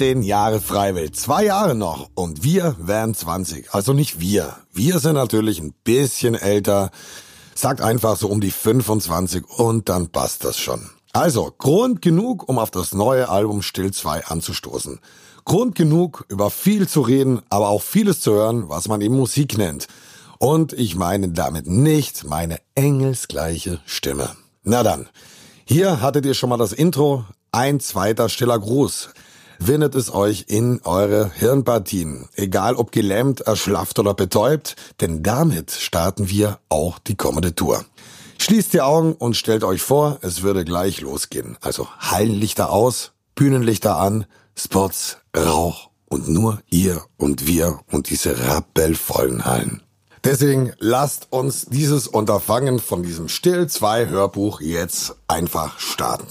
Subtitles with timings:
[0.00, 1.14] 18 Jahre Freiwild.
[1.14, 3.74] Zwei Jahre noch und wir wären 20.
[3.74, 4.56] Also nicht wir.
[4.72, 6.90] Wir sind natürlich ein bisschen älter.
[7.54, 10.88] Sagt einfach so um die 25 und dann passt das schon.
[11.12, 15.00] Also, Grund genug, um auf das neue Album Still 2 anzustoßen.
[15.44, 19.58] Grund genug, über viel zu reden, aber auch vieles zu hören, was man eben Musik
[19.58, 19.86] nennt.
[20.38, 24.30] Und ich meine damit nicht meine engelsgleiche Stimme.
[24.62, 25.10] Na dann,
[25.66, 29.10] hier hattet ihr schon mal das Intro, ein zweiter stiller Gruß
[29.60, 32.28] windet es euch in eure Hirnpartien.
[32.34, 37.84] Egal ob gelähmt, erschlafft oder betäubt, denn damit starten wir auch die kommende Tour.
[38.38, 41.58] Schließt die Augen und stellt euch vor, es würde gleich losgehen.
[41.60, 44.24] Also Hallenlichter aus, Bühnenlichter an,
[44.56, 49.82] Spots, Rauch und nur ihr und wir und diese rappelvollen Hallen.
[50.24, 56.26] Deswegen lasst uns dieses Unterfangen von diesem Still 2 Hörbuch jetzt einfach starten.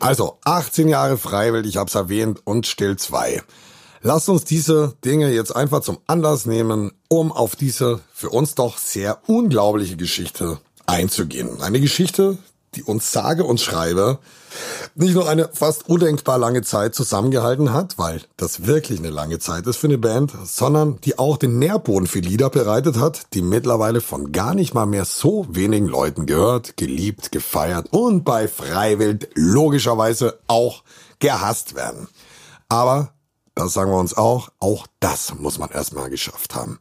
[0.00, 3.42] Also 18 Jahre freiwillig, ich hab's erwähnt, und Still 2.
[4.02, 8.78] Lasst uns diese Dinge jetzt einfach zum Anlass nehmen, um auf diese für uns doch
[8.78, 11.60] sehr unglaubliche Geschichte einzugehen.
[11.60, 12.38] Eine Geschichte,
[12.74, 14.18] die uns sage und schreibe
[14.94, 19.66] nicht nur eine fast undenkbar lange Zeit zusammengehalten hat, weil das wirklich eine lange Zeit
[19.66, 24.00] ist für eine Band, sondern die auch den Nährboden für Lieder bereitet hat, die mittlerweile
[24.00, 30.38] von gar nicht mal mehr so wenigen Leuten gehört, geliebt, gefeiert und bei Freiwild logischerweise
[30.46, 30.82] auch
[31.18, 32.08] gehasst werden.
[32.68, 33.12] Aber,
[33.54, 36.78] das sagen wir uns auch, auch das muss man erstmal geschafft haben.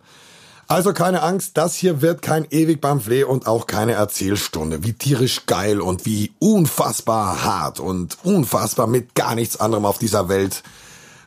[0.72, 4.84] Also keine Angst, das hier wird kein ewig Pamphlet und auch keine Erzählstunde.
[4.84, 10.30] Wie tierisch geil und wie unfassbar hart und unfassbar mit gar nichts anderem auf dieser
[10.30, 10.62] Welt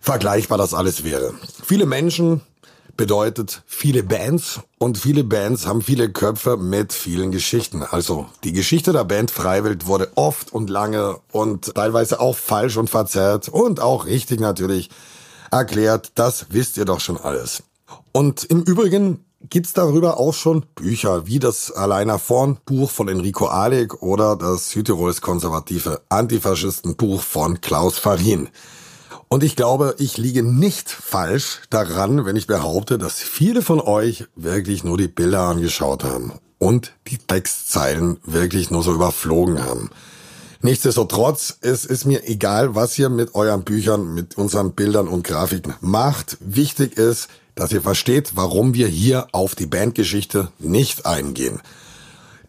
[0.01, 1.35] vergleichbar das alles wäre.
[1.67, 2.41] Viele Menschen
[2.97, 7.83] bedeutet viele Bands und viele Bands haben viele Köpfe mit vielen Geschichten.
[7.83, 12.91] Also die Geschichte der Band Freiwild wurde oft und lange und teilweise auch falsch und
[12.91, 14.89] verzerrt und auch richtig natürlich
[15.51, 16.13] erklärt.
[16.15, 17.65] Das wisst ihr doch schon alles.
[18.13, 23.47] Und im Übrigen gibt's darüber auch schon Bücher, wie das Alleiner vorn Buch von Enrico
[23.47, 28.49] Alec oder das Südtirols konservative Antifaschistenbuch von Klaus Farin.
[29.29, 34.27] Und ich glaube, ich liege nicht falsch daran, wenn ich behaupte, dass viele von euch
[34.37, 39.91] wirklich nur die Bilder angeschaut haben und die Textzeilen wirklich nur so überflogen haben.
[40.61, 45.75] Nichtsdestotrotz, es ist mir egal, was ihr mit euren Büchern, mit unseren Bildern und Grafiken
[45.81, 46.37] macht.
[46.41, 51.61] Wichtig ist, dass ihr versteht, warum wir hier auf die Bandgeschichte nicht eingehen.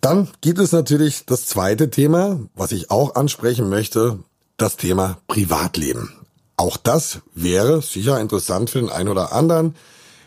[0.02, 4.20] Dann gibt es natürlich das zweite Thema, was ich auch ansprechen möchte,
[4.58, 6.14] das Thema Privatleben.
[6.58, 9.76] Auch das wäre sicher interessant für den einen oder anderen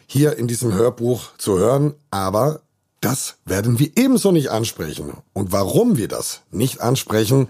[0.06, 2.61] hier in diesem Hörbuch zu hören, aber
[3.00, 5.19] das werden wir ebenso nicht ansprechen.
[5.33, 7.49] Und warum wir das nicht ansprechen,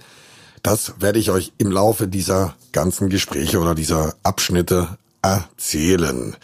[0.63, 6.37] das werde ich euch im Laufe dieser ganzen Gespräche oder dieser Abschnitte erzählen.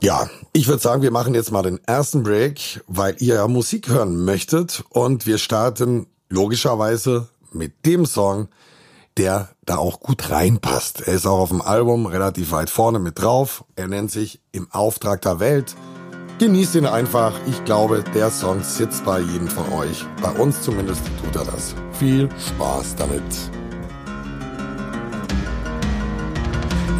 [0.00, 3.88] Ja, ich würde sagen, wir machen jetzt mal den ersten Break, weil ihr ja Musik
[3.88, 8.48] hören möchtet und wir starten logischerweise mit dem Song,
[9.16, 11.02] der da auch gut reinpasst.
[11.06, 13.64] Er ist auch auf dem Album relativ weit vorne mit drauf.
[13.74, 15.74] Er nennt sich Im Auftrag der Welt.
[16.38, 17.32] Genießt ihn einfach.
[17.48, 20.04] Ich glaube, der Song sitzt bei jedem von euch.
[20.22, 21.74] Bei uns zumindest tut er das.
[21.98, 23.24] Viel Spaß damit.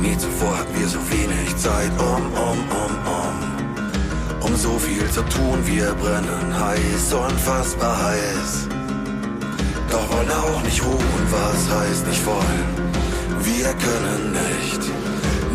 [0.00, 5.22] Nie zuvor hatten wir so wenig Zeit, um, um, um, um, um so viel zu
[5.22, 5.58] tun.
[5.64, 8.68] Wir brennen heiß, unfassbar heiß.
[9.90, 12.68] Doch wollen auch nicht ruhen, was heißt nicht wollen.
[13.42, 15.07] Wir können nicht.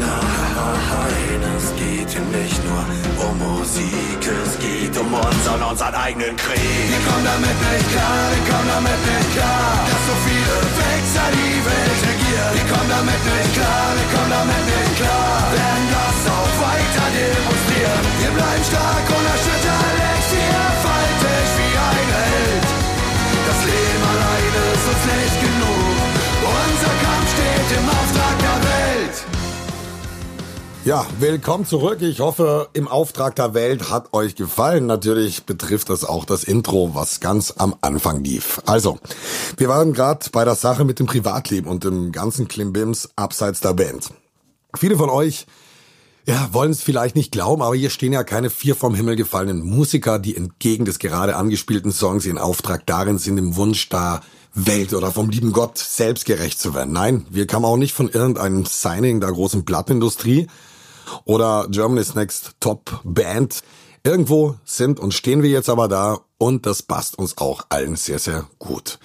[0.04, 2.84] Nein, es geht hier nicht nur
[3.26, 6.86] um Musik, es geht um uns und unseren eigenen Krieg.
[6.92, 11.60] Wir kommen damit nicht klar, wir kommen damit nicht klar, dass so viele Wechsel die
[11.68, 12.52] Welt regieren.
[12.58, 18.04] Wir kommen damit nicht klar, wir kommen damit nicht klar, werden das auch weiter demonstrieren.
[18.22, 22.68] Wir bleiben stark, unerschütterlich, vielfältig wie ein Held.
[23.48, 25.53] Das Leben alleine ist uns nicht genug,
[30.86, 32.02] Ja, willkommen zurück.
[32.02, 34.86] Ich hoffe, im Auftrag der Welt hat euch gefallen.
[34.86, 38.62] Natürlich betrifft das auch das Intro, was ganz am Anfang lief.
[38.66, 39.00] Also,
[39.56, 43.74] wir waren gerade bei der Sache mit dem Privatleben und dem ganzen Klimbims abseits der
[43.74, 44.10] Band.
[44.76, 45.46] Viele von euch
[46.26, 49.62] ja, wollen es vielleicht nicht glauben, aber hier stehen ja keine vier vom Himmel gefallenen
[49.62, 54.20] Musiker, die entgegen des gerade angespielten Songs ihren Auftrag darin sind, im Wunsch da
[54.54, 56.94] Welt oder vom lieben Gott selbst gerecht zu werden.
[56.94, 60.48] Nein, wir kamen auch nicht von irgendeinem Signing der großen Blattindustrie,
[61.26, 63.64] oder Germany's Next Top Band.
[64.04, 68.20] Irgendwo sind und stehen wir jetzt aber da und das passt uns auch allen sehr,
[68.20, 69.00] sehr gut.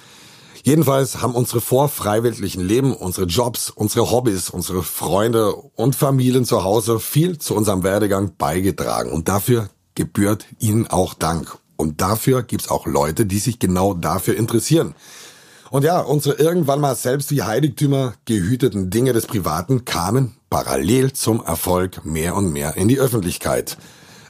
[0.65, 6.99] Jedenfalls haben unsere vorfreiwilligen Leben, unsere Jobs, unsere Hobbys, unsere Freunde und Familien zu Hause
[6.99, 9.11] viel zu unserem Werdegang beigetragen.
[9.13, 11.57] Und dafür gebührt ihnen auch Dank.
[11.77, 14.95] Und dafür gibt's auch Leute, die sich genau dafür interessieren.
[15.71, 21.45] Und ja, unsere irgendwann mal selbst wie Heiligtümer gehüteten Dinge des Privaten kamen parallel zum
[21.45, 23.79] Erfolg mehr und mehr in die Öffentlichkeit.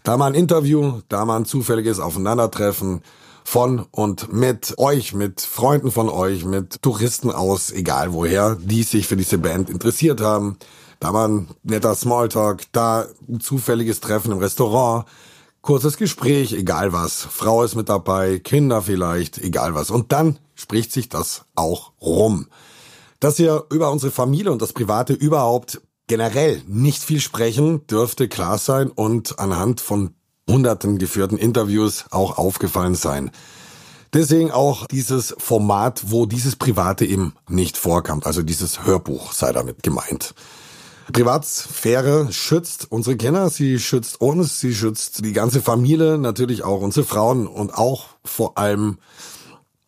[0.05, 3.03] Da mal ein Interview, da mal ein zufälliges Aufeinandertreffen,
[3.49, 9.07] von und mit euch, mit Freunden von euch, mit Touristen aus, egal woher, die sich
[9.09, 10.59] für diese Band interessiert haben.
[11.01, 15.07] Da war ein netter Smalltalk, da ein zufälliges Treffen im Restaurant,
[15.63, 17.23] kurzes Gespräch, egal was.
[17.23, 19.91] Frau ist mit dabei, Kinder vielleicht, egal was.
[19.91, 22.49] Und dann spricht sich das auch rum.
[23.19, 28.59] Dass wir über unsere Familie und das Private überhaupt generell nicht viel sprechen, dürfte klar
[28.59, 30.15] sein und anhand von
[30.49, 33.31] hunderten geführten Interviews auch aufgefallen sein.
[34.15, 39.83] Deswegen auch dieses Format, wo dieses Private eben nicht vorkam, also dieses Hörbuch sei damit
[39.83, 40.35] gemeint.
[41.13, 47.07] Privatsphäre schützt unsere Kinder, sie schützt uns, sie schützt die ganze Familie, natürlich auch unsere
[47.07, 48.99] Frauen und auch vor allem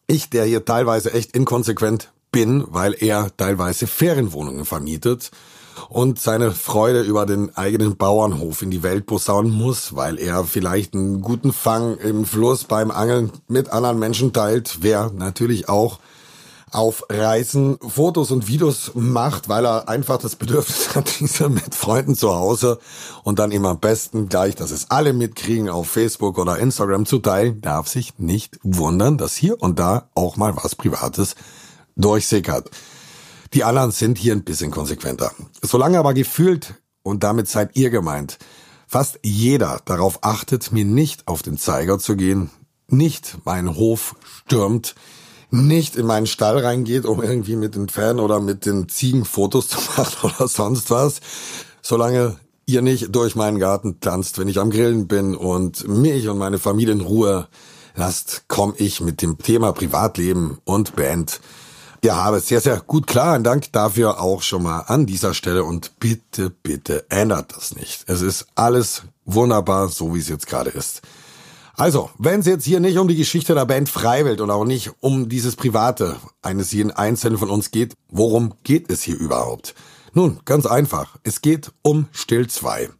[0.06, 5.30] ich, der hier teilweise echt inkonsequent bin, weil er teilweise Ferienwohnungen vermietet
[5.88, 10.94] und seine Freude über den eigenen Bauernhof in die Welt posaunen muss, weil er vielleicht
[10.94, 15.98] einen guten Fang im Fluss beim Angeln mit anderen Menschen teilt, wer natürlich auch
[16.70, 22.14] auf Reisen Fotos und Videos macht, weil er einfach das Bedürfnis hat, diese mit Freunden
[22.14, 22.78] zu Hause
[23.24, 27.18] und dann immer am besten gleich, dass es alle mitkriegen, auf Facebook oder Instagram zu
[27.18, 31.34] teilen, darf sich nicht wundern, dass hier und da auch mal was Privates
[31.96, 32.70] durchsickert.
[33.52, 35.32] Die anderen sind hier ein bisschen konsequenter.
[35.62, 38.38] Solange aber gefühlt, und damit seid ihr gemeint,
[38.86, 42.50] fast jeder darauf achtet, mir nicht auf den Zeiger zu gehen,
[42.88, 44.94] nicht meinen Hof stürmt,
[45.50, 49.68] nicht in meinen Stall reingeht, um irgendwie mit den Pferden oder mit den Ziegen Fotos
[49.68, 51.20] zu machen oder sonst was,
[51.82, 56.38] solange ihr nicht durch meinen Garten tanzt, wenn ich am Grillen bin und mich und
[56.38, 57.48] meine Familie in Ruhe
[57.96, 61.40] lasst, komme ich mit dem Thema Privatleben und Band
[62.04, 63.36] ja, habe sehr, sehr gut klar.
[63.36, 65.64] Und Dank dafür auch schon mal an dieser Stelle.
[65.64, 68.04] Und bitte, bitte ändert das nicht.
[68.06, 71.02] Es ist alles wunderbar, so wie es jetzt gerade ist.
[71.74, 74.90] Also, wenn es jetzt hier nicht um die Geschichte der Band Freiwild und auch nicht
[75.00, 79.74] um dieses Private eines jeden Einzelnen von uns geht, worum geht es hier überhaupt?
[80.12, 81.16] Nun, ganz einfach.
[81.22, 82.90] Es geht um Still 2.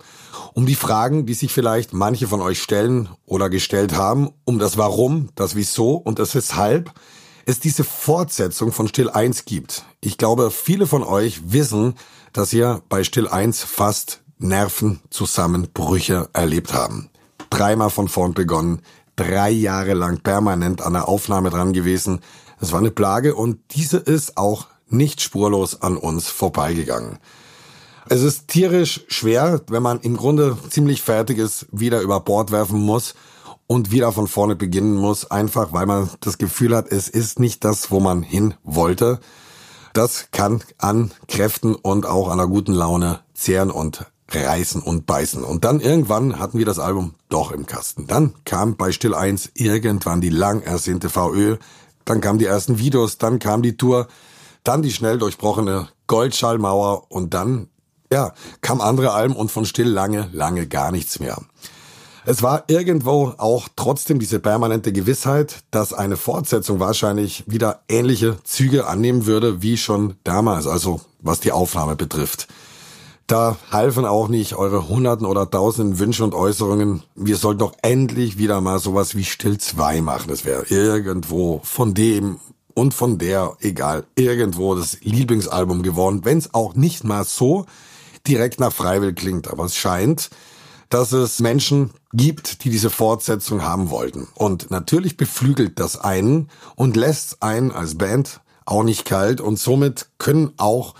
[0.54, 4.78] Um die Fragen, die sich vielleicht manche von euch stellen oder gestellt haben, um das
[4.78, 6.92] Warum, das Wieso und das Weshalb
[7.50, 9.84] es diese Fortsetzung von Still 1 gibt.
[10.00, 11.94] Ich glaube, viele von euch wissen,
[12.32, 17.10] dass ihr bei Still 1 fast Nervenzusammenbrüche erlebt haben.
[17.50, 18.82] Dreimal von vorn begonnen,
[19.16, 22.20] drei Jahre lang permanent an der Aufnahme dran gewesen.
[22.60, 27.18] Es war eine Plage und diese ist auch nicht spurlos an uns vorbeigegangen.
[28.08, 32.80] Es ist tierisch schwer, wenn man im Grunde ziemlich fertig ist, wieder über Bord werfen
[32.80, 33.14] muss
[33.70, 37.62] und wieder von vorne beginnen muss, einfach weil man das Gefühl hat, es ist nicht
[37.62, 39.20] das, wo man hin wollte.
[39.92, 45.44] Das kann an Kräften und auch an einer guten Laune zehren und reißen und beißen.
[45.44, 48.08] Und dann irgendwann hatten wir das Album doch im Kasten.
[48.08, 51.56] Dann kam bei Still 1 irgendwann die lang ersehnte VÖ,
[52.04, 54.08] dann kamen die ersten Videos, dann kam die Tour,
[54.64, 57.68] dann die schnell durchbrochene Goldschallmauer und dann,
[58.12, 61.40] ja, kam andere Alben und von Still lange, lange gar nichts mehr.
[62.26, 68.86] Es war irgendwo auch trotzdem diese permanente Gewissheit, dass eine Fortsetzung wahrscheinlich wieder ähnliche Züge
[68.86, 72.48] annehmen würde wie schon damals, also was die Aufnahme betrifft.
[73.26, 77.04] Da halfen auch nicht eure hunderten oder tausenden Wünsche und Äußerungen.
[77.14, 80.32] Wir sollten doch endlich wieder mal sowas wie Still 2 machen.
[80.32, 82.40] Es wäre irgendwo von dem
[82.74, 87.66] und von der, egal, irgendwo das Lieblingsalbum geworden, wenn es auch nicht mal so
[88.26, 89.48] direkt nach Freiwill klingt.
[89.48, 90.30] Aber es scheint,
[90.90, 94.28] dass es Menschen gibt, die diese Fortsetzung haben wollten.
[94.34, 100.08] Und natürlich beflügelt das einen und lässt einen als Band auch nicht kalt und somit
[100.18, 100.94] können auch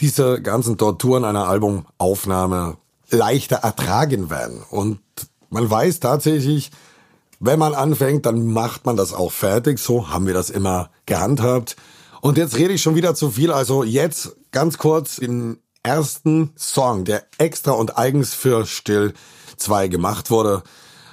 [0.00, 2.76] diese ganzen Torturen einer Albumaufnahme
[3.10, 4.62] leichter ertragen werden.
[4.70, 4.98] Und
[5.50, 6.70] man weiß tatsächlich,
[7.40, 9.78] wenn man anfängt, dann macht man das auch fertig.
[9.78, 11.76] So haben wir das immer gehandhabt.
[12.20, 13.52] Und jetzt rede ich schon wieder zu viel.
[13.52, 19.14] Also jetzt ganz kurz den ersten Song, der extra und eigens für Still
[19.56, 20.64] 2 gemacht wurde.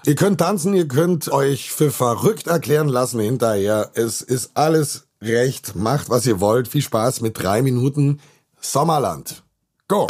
[0.05, 3.91] Ihr könnt tanzen, ihr könnt euch für verrückt erklären lassen hinterher.
[3.93, 5.75] Es ist alles recht.
[5.75, 6.67] Macht, was ihr wollt.
[6.67, 8.19] Viel Spaß mit drei Minuten
[8.59, 9.43] Sommerland.
[9.87, 10.07] Go!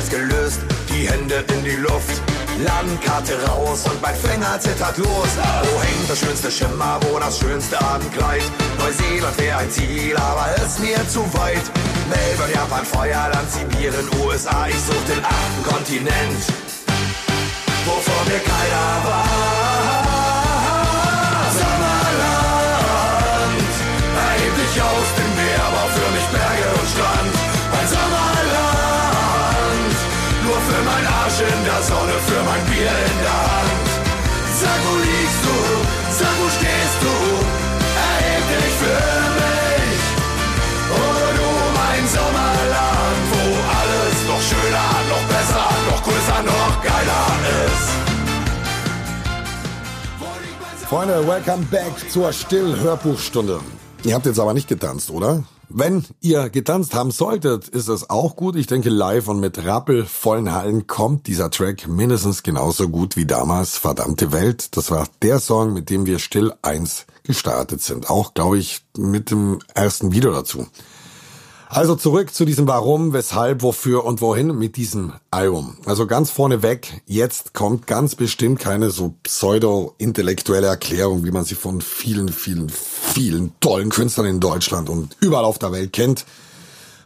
[0.00, 2.22] Hals gelöst, die Hände in die Luft.
[2.64, 5.28] Landkarte raus und mein Fänger zittert los.
[5.36, 8.42] Wo hängt das schönste Schimmer, wo das schönste Abendkleid?
[8.78, 11.64] Neuseeland wäre ein Ziel, aber ist mir zu weit.
[12.08, 16.44] Melbourne, Japan, Feuerland, Sibirien, USA, ich such den achten Kontinent,
[17.84, 19.59] wovor mir keiner war.
[32.50, 33.88] Mein Bier in der Hand.
[34.60, 35.56] Sag, wo liegst du,
[36.18, 37.14] sag, wo stehst du,
[38.06, 39.02] erheb dich für
[39.38, 40.02] mich.
[40.98, 41.48] Oh du
[41.80, 43.42] mein Sommerland, wo
[43.78, 47.26] alles noch schöner, noch besser, noch größer, noch geiler
[47.66, 47.88] ist.
[50.88, 53.60] Freunde, welcome back zur Still-Hörbuchstunde.
[54.02, 55.44] Ihr habt jetzt aber nicht getanzt, oder?
[55.72, 58.56] Wenn ihr getanzt haben solltet, ist das auch gut.
[58.56, 63.76] Ich denke, live und mit rappelvollen Hallen kommt dieser Track mindestens genauso gut wie damals
[63.76, 64.76] Verdammte Welt.
[64.76, 68.10] Das war der Song, mit dem wir Still 1 gestartet sind.
[68.10, 70.66] Auch, glaube ich, mit dem ersten Video dazu.
[71.72, 75.76] Also zurück zu diesem Warum, Weshalb, Wofür und Wohin mit diesem Album.
[75.86, 81.80] Also ganz vorneweg, jetzt kommt ganz bestimmt keine so pseudo-intellektuelle Erklärung, wie man sie von
[81.80, 86.26] vielen, vielen, vielen tollen Künstlern in Deutschland und überall auf der Welt kennt.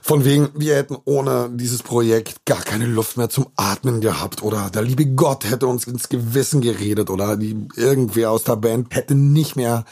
[0.00, 4.70] Von wegen, wir hätten ohne dieses Projekt gar keine Luft mehr zum Atmen gehabt oder
[4.70, 9.14] der liebe Gott hätte uns ins Gewissen geredet oder die, irgendwer aus der Band hätte
[9.14, 9.84] nicht mehr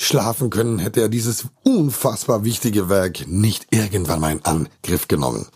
[0.00, 5.46] schlafen können, hätte er dieses unfassbar wichtige Werk nicht irgendwann mal in Angriff genommen.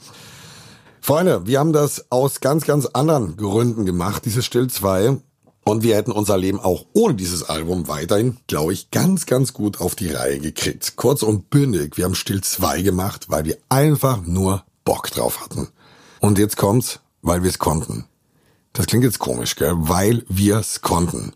[1.00, 5.18] Freunde, wir haben das aus ganz, ganz anderen Gründen gemacht, dieses Still 2.
[5.66, 9.80] Und wir hätten unser Leben auch ohne dieses Album weiterhin, glaube ich, ganz, ganz gut
[9.80, 10.96] auf die Reihe gekriegt.
[10.96, 15.68] Kurz und bündig, wir haben Still 2 gemacht, weil wir einfach nur Bock drauf hatten.
[16.20, 18.04] Und jetzt kommt's, weil wir es konnten.
[18.74, 19.72] Das klingt jetzt komisch, gell?
[19.74, 21.32] Weil wir es konnten.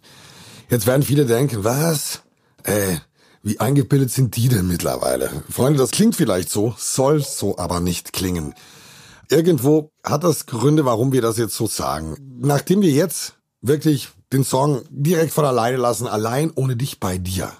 [0.68, 2.20] Jetzt werden viele denken, was?
[2.68, 2.98] Äh,
[3.42, 5.30] wie eingebildet sind die denn mittlerweile?
[5.48, 8.54] Freunde, das klingt vielleicht so, soll so aber nicht klingen.
[9.30, 12.16] Irgendwo hat das Gründe, warum wir das jetzt so sagen.
[12.40, 17.52] Nachdem wir jetzt wirklich den Song direkt von alleine lassen, allein ohne dich bei dir.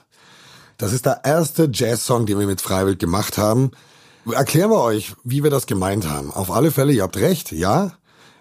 [0.77, 3.71] Das ist der erste Jazz-Song, den wir mit Freiwild gemacht haben.
[4.31, 6.31] Erklären wir euch, wie wir das gemeint haben.
[6.31, 7.93] Auf alle Fälle, ihr habt recht, ja,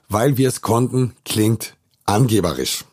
[0.10, 2.84] weil wir es konnten, klingt angeberisch.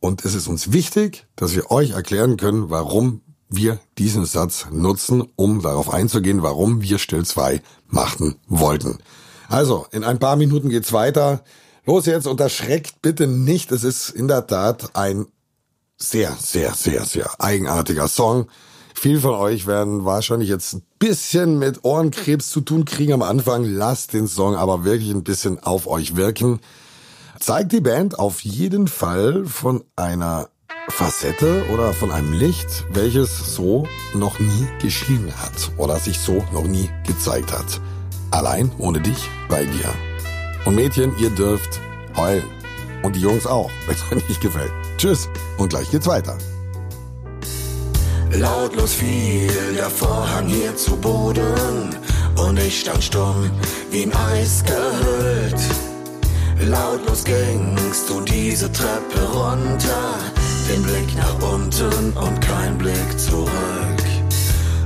[0.00, 5.28] Und es ist uns wichtig, dass wir euch erklären können, warum wir diesen Satz nutzen,
[5.36, 8.98] um darauf einzugehen, warum wir Still 2 machen wollten.
[9.48, 11.42] Also, in ein paar Minuten geht's weiter.
[11.84, 13.72] Los jetzt und erschreckt bitte nicht.
[13.72, 15.26] Es ist in der Tat ein
[15.96, 18.46] sehr, sehr, sehr, sehr eigenartiger Song.
[18.94, 23.64] Viele von euch werden wahrscheinlich jetzt ein bisschen mit Ohrenkrebs zu tun kriegen am Anfang.
[23.64, 26.60] Lasst den Song aber wirklich ein bisschen auf euch wirken.
[27.40, 30.50] Zeigt die Band auf jeden Fall von einer
[30.90, 36.64] Facette oder von einem Licht, welches so noch nie geschienen hat oder sich so noch
[36.64, 37.80] nie gezeigt hat.
[38.30, 39.94] Allein ohne dich bei dir.
[40.66, 41.80] Und Mädchen, ihr dürft
[42.14, 42.44] heulen.
[43.02, 44.72] Und die Jungs auch, wenn es euch nicht gefällt.
[44.98, 46.36] Tschüss und gleich geht's weiter.
[48.32, 51.96] Lautlos fiel der Vorhang hier zu Boden
[52.36, 53.50] und ich stand stumm
[53.90, 55.89] wie in Eis gehüllt.
[56.66, 60.14] Lautlos gingst du diese Treppe runter,
[60.68, 63.50] den Blick nach unten und kein Blick zurück.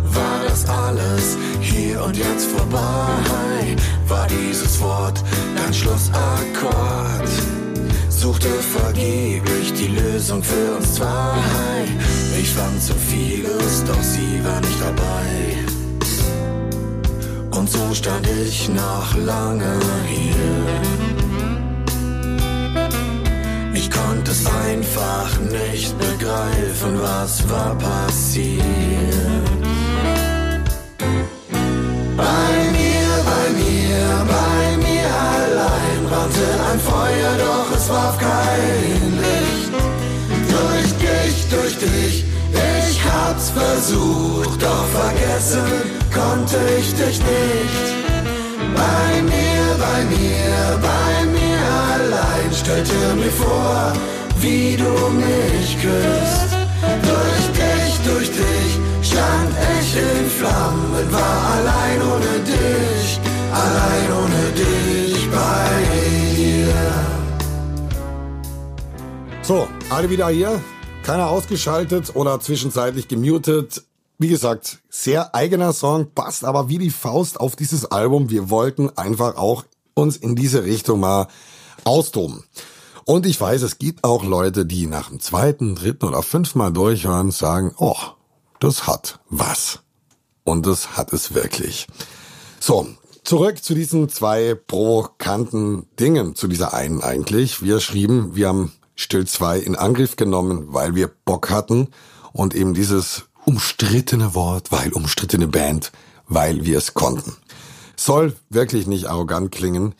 [0.04, 3.76] War das alles hier und jetzt vorbei?
[4.06, 5.22] War dieses Wort
[5.56, 7.28] dein Schlussakkord?
[8.08, 11.84] Suchte vergeblich die Lösung für uns zwei.
[12.40, 15.58] Ich fand so vieles, doch sie war nicht dabei.
[17.58, 21.23] Und so stand ich noch lange hier.
[24.34, 28.64] Es einfach nicht begreifen, was war passiert.
[32.16, 34.04] Bei mir, bei mir,
[34.36, 39.72] bei mir allein brannte ein Feuer, doch es warf kein Licht.
[40.54, 42.24] Durch dich, durch dich,
[42.90, 45.68] ich hab's versucht, doch vergessen
[46.18, 47.86] konnte ich dich nicht.
[48.80, 50.54] Bei mir, bei mir,
[50.90, 51.60] bei mir
[51.94, 53.92] allein stellte mir vor,
[54.44, 54.92] wie du
[55.24, 56.50] mich küsst.
[57.10, 58.70] Durch dich, durch dich
[59.10, 63.20] stand ich in Flammen, war allein ohne dich,
[63.52, 65.70] allein ohne dich bei
[66.36, 66.74] dir.
[69.42, 70.60] So, alle wieder hier.
[71.02, 73.82] Keiner ausgeschaltet oder zwischenzeitlich gemutet.
[74.18, 78.30] Wie gesagt, sehr eigener Song, passt aber wie die Faust auf dieses Album.
[78.30, 81.28] Wir wollten einfach auch uns in diese Richtung mal
[81.84, 82.44] austoben.
[83.04, 86.72] Und ich weiß, es gibt auch Leute, die nach dem zweiten, dritten oder fünften Mal
[86.72, 87.96] durchhören, sagen, oh,
[88.60, 89.80] das hat was.
[90.44, 91.86] Und das hat es wirklich.
[92.60, 92.88] So,
[93.24, 97.62] zurück zu diesen zwei provokanten Dingen, zu dieser einen eigentlich.
[97.62, 101.88] Wir schrieben, wir haben Still 2 in Angriff genommen, weil wir Bock hatten
[102.32, 105.92] und eben dieses umstrittene Wort, weil umstrittene Band,
[106.28, 107.36] weil wir es konnten.
[107.96, 109.94] Soll wirklich nicht arrogant klingen.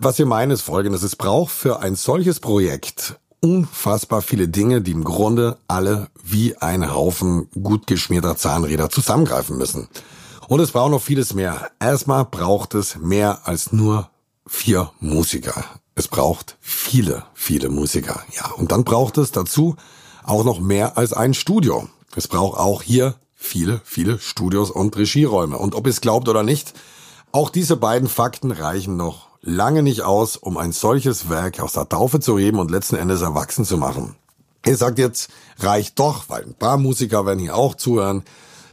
[0.00, 1.02] Was wir meinen ist folgendes.
[1.02, 6.94] Es braucht für ein solches Projekt unfassbar viele Dinge, die im Grunde alle wie ein
[6.94, 9.88] Haufen gut geschmierter Zahnräder zusammengreifen müssen.
[10.46, 11.72] Und es braucht noch vieles mehr.
[11.80, 14.08] Erstmal braucht es mehr als nur
[14.46, 15.64] vier Musiker.
[15.96, 18.22] Es braucht viele, viele Musiker.
[18.36, 19.74] Ja, und dann braucht es dazu
[20.22, 21.88] auch noch mehr als ein Studio.
[22.14, 25.58] Es braucht auch hier viele, viele Studios und Regieräume.
[25.58, 26.72] Und ob ihr es glaubt oder nicht,
[27.32, 31.88] auch diese beiden Fakten reichen noch lange nicht aus, um ein solches Werk aus der
[31.88, 34.14] Taufe zu heben und letzten Endes erwachsen zu machen.
[34.66, 38.22] Ihr sagt jetzt, reicht doch, weil ein paar Musiker werden hier auch zuhören.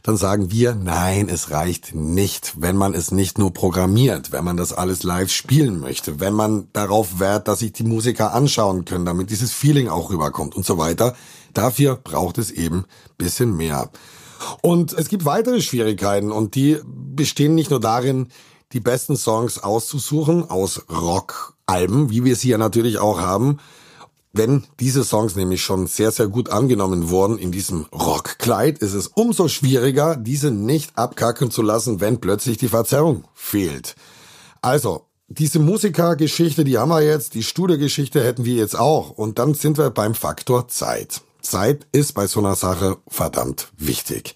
[0.02, 4.56] Dann sagen wir, nein, es reicht nicht, wenn man es nicht nur programmiert, wenn man
[4.56, 9.04] das alles live spielen möchte, wenn man darauf wert, dass sich die Musiker anschauen können,
[9.04, 11.16] damit dieses Feeling auch rüberkommt und so weiter.
[11.54, 12.84] Dafür braucht es eben
[13.18, 13.90] bisschen mehr.
[14.62, 18.28] Und es gibt weitere Schwierigkeiten und die bestehen nicht nur darin,
[18.72, 23.58] die besten Songs auszusuchen aus Rock-Alben, wie wir sie ja natürlich auch haben.
[24.32, 29.06] Wenn diese Songs nämlich schon sehr, sehr gut angenommen wurden in diesem Rockkleid, ist es
[29.06, 33.96] umso schwieriger, diese nicht abkacken zu lassen, wenn plötzlich die Verzerrung fehlt.
[34.60, 39.10] Also, diese Musikergeschichte, die haben wir jetzt, die Studiogeschichte hätten wir jetzt auch.
[39.10, 41.22] Und dann sind wir beim Faktor Zeit.
[41.40, 44.34] Zeit ist bei so einer Sache verdammt wichtig.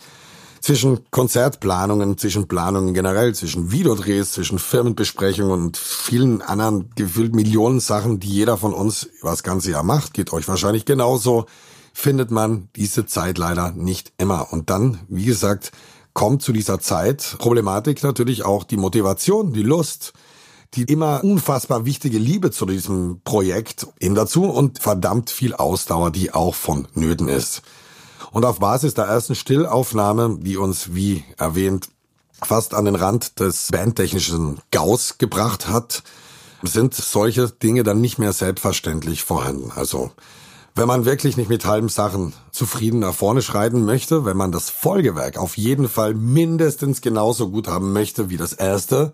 [0.60, 8.20] Zwischen Konzertplanungen, zwischen Planungen generell, zwischen Videodrehs, zwischen Firmenbesprechungen und vielen anderen gefühlt Millionen Sachen,
[8.20, 11.46] die jeder von uns über das ganze Jahr macht, geht euch wahrscheinlich genauso,
[11.94, 14.52] findet man diese Zeit leider nicht immer.
[14.52, 15.72] Und dann, wie gesagt,
[16.12, 20.12] kommt zu dieser Zeit Problematik natürlich auch die Motivation, die Lust,
[20.74, 26.32] die immer unfassbar wichtige Liebe zu diesem Projekt eben dazu und verdammt viel Ausdauer, die
[26.32, 27.62] auch vonnöten ist.
[28.32, 31.88] Und auf Basis der ersten Stillaufnahme, die uns, wie erwähnt,
[32.42, 36.02] fast an den Rand des bandtechnischen Gaus gebracht hat,
[36.62, 39.72] sind solche Dinge dann nicht mehr selbstverständlich vorhanden.
[39.74, 40.10] Also,
[40.74, 44.70] wenn man wirklich nicht mit halben Sachen zufrieden nach vorne schreiten möchte, wenn man das
[44.70, 49.12] Folgewerk auf jeden Fall mindestens genauso gut haben möchte wie das erste,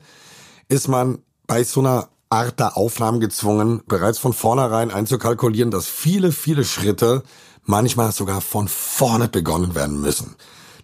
[0.69, 6.33] ist man bei so einer Art der Aufnahmen gezwungen, bereits von vornherein einzukalkulieren, dass viele,
[6.33, 7.23] viele Schritte
[7.67, 10.37] manchmal sogar von vorne begonnen werden müssen.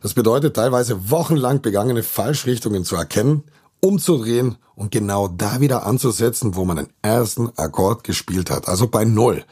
[0.02, 3.44] Das bedeutet teilweise wochenlang begangene Falschrichtungen zu erkennen,
[3.80, 9.04] umzudrehen und genau da wieder anzusetzen, wo man den ersten Akkord gespielt hat, also bei
[9.04, 9.44] Null.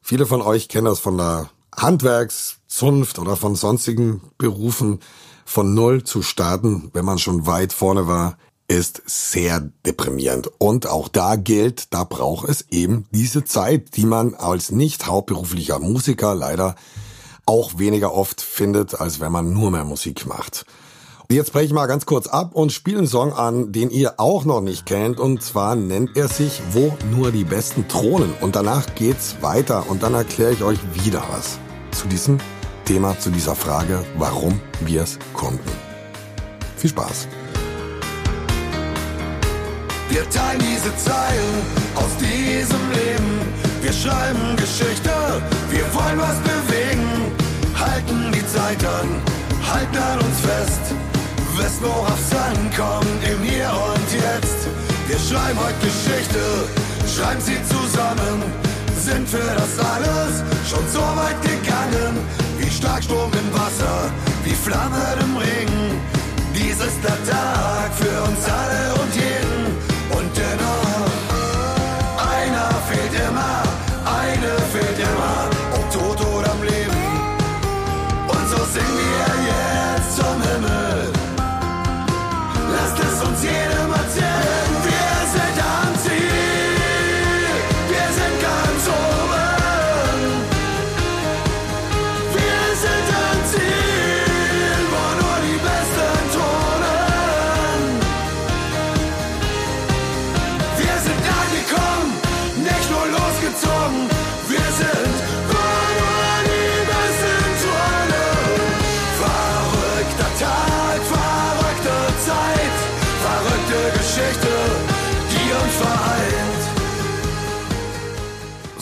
[0.00, 5.00] Viele von euch kennen das von der Handwerkszunft oder von sonstigen Berufen,
[5.44, 10.50] von Null zu starten, wenn man schon weit vorne war, ist sehr deprimierend.
[10.58, 15.78] Und auch da gilt, da braucht es eben diese Zeit, die man als nicht hauptberuflicher
[15.78, 16.74] Musiker leider
[17.46, 20.64] auch weniger oft findet, als wenn man nur mehr Musik macht.
[21.30, 24.44] Jetzt breche ich mal ganz kurz ab und spiele einen Song an, den ihr auch
[24.44, 25.18] noch nicht kennt.
[25.18, 28.34] Und zwar nennt er sich Wo nur die Besten thronen.
[28.40, 31.58] Und danach geht's weiter und dann erkläre ich euch wieder was
[31.92, 32.38] zu diesem
[32.84, 35.70] Thema, zu dieser Frage, warum wir es konnten.
[36.76, 37.26] Viel Spaß!
[40.08, 41.54] Wir teilen diese Zeilen
[41.94, 43.40] aus diesem Leben.
[43.82, 45.10] Wir schreiben Geschichte,
[45.70, 47.32] wir wollen was bewegen.
[47.78, 49.08] Halten die Zeit an,
[49.70, 50.94] halten an uns fest.
[51.56, 54.68] Wissen, worauf's ankommt im Hier und Jetzt.
[55.06, 56.40] Wir schreiben heute Geschichte,
[57.06, 58.42] schreiben sie zusammen.
[58.98, 62.18] Sind für das alles schon so weit gegangen.
[62.58, 64.10] Wie Starkstrom im Wasser,
[64.44, 66.00] wie Flamme im Regen.
[66.54, 69.63] Dies ist der Tag für uns alle und jeden.
[70.34, 70.83] Und dennoch,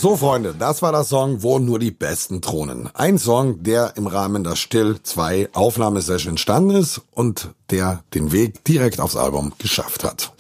[0.03, 2.91] So, Freunde, das war das Song, wo nur die Besten thronen.
[2.93, 8.65] Ein Song, der im Rahmen der Still 2 Aufnahmesession entstanden ist und der den Weg
[8.65, 10.33] direkt aufs Album geschafft hat.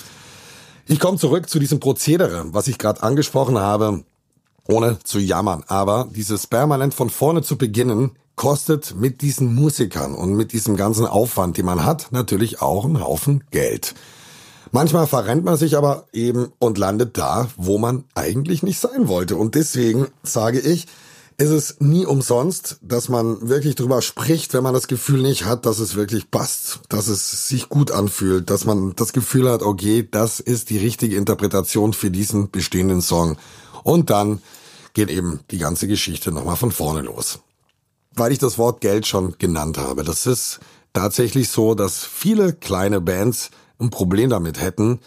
[0.88, 4.02] Ich komme zurück zu diesem Prozedere, was ich gerade angesprochen habe,
[4.66, 5.62] ohne zu jammern.
[5.68, 11.06] Aber dieses permanent von vorne zu beginnen, kostet mit diesen Musikern und mit diesem ganzen
[11.06, 13.94] Aufwand, den man hat, natürlich auch einen Haufen Geld.
[14.74, 19.36] Manchmal verrennt man sich aber eben und landet da, wo man eigentlich nicht sein wollte.
[19.36, 20.86] Und deswegen sage ich,
[21.36, 25.66] ist es nie umsonst, dass man wirklich drüber spricht, wenn man das Gefühl nicht hat,
[25.66, 30.08] dass es wirklich passt, dass es sich gut anfühlt, dass man das Gefühl hat, okay,
[30.10, 33.36] das ist die richtige Interpretation für diesen bestehenden Song.
[33.82, 34.40] Und dann
[34.94, 37.40] geht eben die ganze Geschichte nochmal von vorne los.
[38.14, 40.60] Weil ich das Wort Geld schon genannt habe, das ist
[40.94, 43.50] tatsächlich so, dass viele kleine Bands
[43.82, 45.00] ein Problem damit hätten,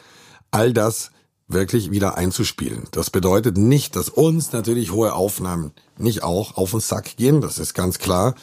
[0.52, 1.12] all das
[1.48, 2.88] wirklich wieder einzuspielen.
[2.92, 7.60] Das bedeutet nicht, dass uns natürlich hohe Aufnahmen nicht auch auf den Sack gehen, das
[7.60, 8.36] ist ganz klar.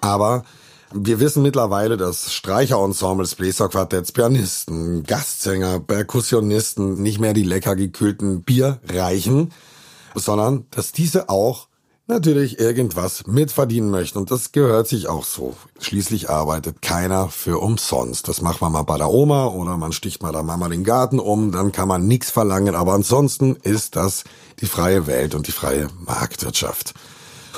[0.00, 0.44] Aber
[0.92, 8.80] wir wissen mittlerweile, dass Streicherensembles, Bläserquartetts, Pianisten, Gastsänger, Perkussionisten nicht mehr die lecker gekühlten Bier
[8.88, 9.52] reichen,
[10.14, 11.68] sondern dass diese auch
[12.10, 14.18] natürlich irgendwas mitverdienen möchten.
[14.18, 15.56] Und das gehört sich auch so.
[15.78, 18.28] Schließlich arbeitet keiner für umsonst.
[18.28, 21.18] Das macht man mal bei der Oma oder man sticht mal der Mama den Garten
[21.18, 22.74] um, dann kann man nichts verlangen.
[22.74, 24.24] Aber ansonsten ist das
[24.60, 26.92] die freie Welt und die freie Marktwirtschaft.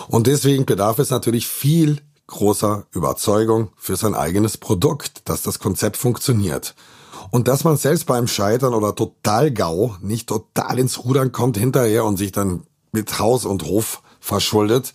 [0.09, 5.97] Und deswegen bedarf es natürlich viel großer Überzeugung für sein eigenes Produkt, dass das Konzept
[5.97, 6.75] funktioniert.
[7.31, 12.05] Und dass man selbst beim Scheitern oder total GAU nicht total ins Rudern kommt hinterher
[12.05, 14.95] und sich dann mit Haus und Hof verschuldet,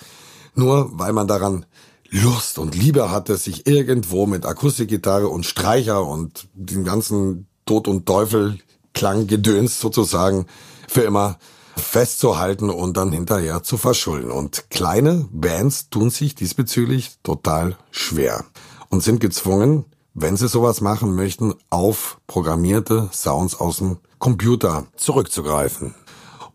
[0.55, 1.67] nur weil man daran
[2.09, 8.05] Lust und Liebe hatte, sich irgendwo mit Akustikgitarre und Streicher und den ganzen Tod und
[8.05, 8.57] Teufel
[8.93, 10.47] Klanggedöns sozusagen
[10.87, 11.37] für immer
[11.75, 14.31] festzuhalten und dann hinterher zu verschulden.
[14.31, 18.45] Und kleine Bands tun sich diesbezüglich total schwer
[18.89, 25.93] und sind gezwungen, wenn sie sowas machen möchten, auf programmierte Sounds aus dem Computer zurückzugreifen.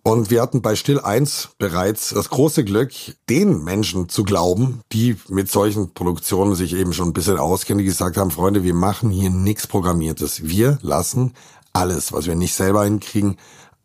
[0.05, 2.93] Und wir hatten bei Still 1 bereits das große Glück,
[3.31, 7.85] den Menschen zu glauben, die mit solchen Produktionen sich eben schon ein bisschen auskennen, die
[7.85, 10.43] gesagt haben, Freunde, wir machen hier nichts Programmiertes.
[10.43, 11.35] Wir lassen
[11.73, 13.37] alles, was wir nicht selber hinkriegen,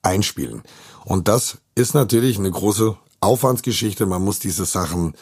[0.01, 0.63] einspielen.
[1.05, 4.07] Und das ist natürlich eine große Aufwandsgeschichte.
[4.07, 5.13] Man muss diese Sachen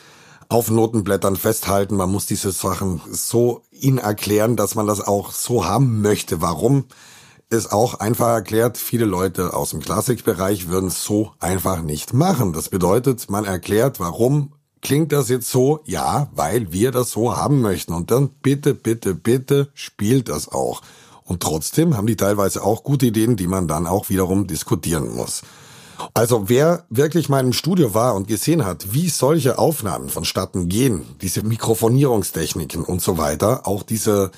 [0.47, 1.97] auf Notenblättern festhalten.
[1.97, 6.41] Man muss diese Sachen so ihnen erklären, dass man das auch so haben möchte.
[6.41, 6.86] Warum?
[7.49, 12.53] Ist auch einfach erklärt, viele Leute aus dem Klassikbereich würden es so einfach nicht machen.
[12.53, 15.79] Das bedeutet, man erklärt, warum klingt das jetzt so?
[15.86, 17.93] Ja, weil wir das so haben möchten.
[17.93, 20.81] Und dann bitte, bitte, bitte spielt das auch.
[21.23, 25.41] Und trotzdem haben die teilweise auch gute Ideen, die man dann auch wiederum diskutieren muss.
[26.13, 31.03] Also wer wirklich mal im Studio war und gesehen hat, wie solche Aufnahmen vonstatten gehen,
[31.21, 34.31] diese Mikrofonierungstechniken und so weiter, auch diese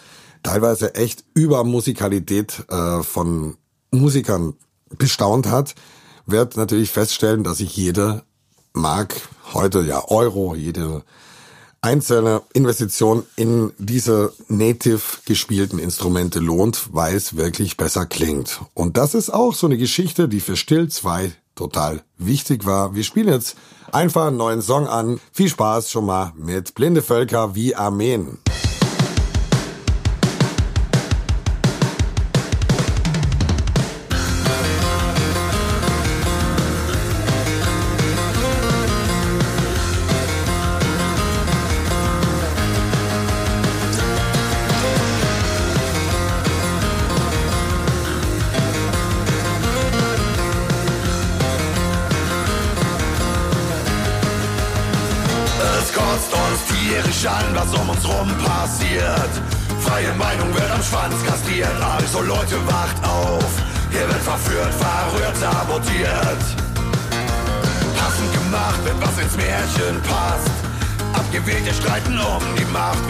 [0.43, 3.57] teilweise echt über Musikalität äh, von
[3.91, 4.53] Musikern
[4.97, 5.75] bestaunt hat,
[6.25, 8.23] wird natürlich feststellen, dass sich jede
[8.73, 9.15] Mark,
[9.53, 11.03] heute ja Euro, jede
[11.81, 18.61] einzelne Investition in diese native gespielten Instrumente lohnt, weil es wirklich besser klingt.
[18.73, 22.93] Und das ist auch so eine Geschichte, die für Still 2 total wichtig war.
[22.95, 23.55] Wir spielen jetzt
[23.91, 25.19] einfach einen neuen Song an.
[25.31, 28.37] Viel Spaß schon mal mit Blinde Völker wie Armeen.
[72.77, 73.06] Macht.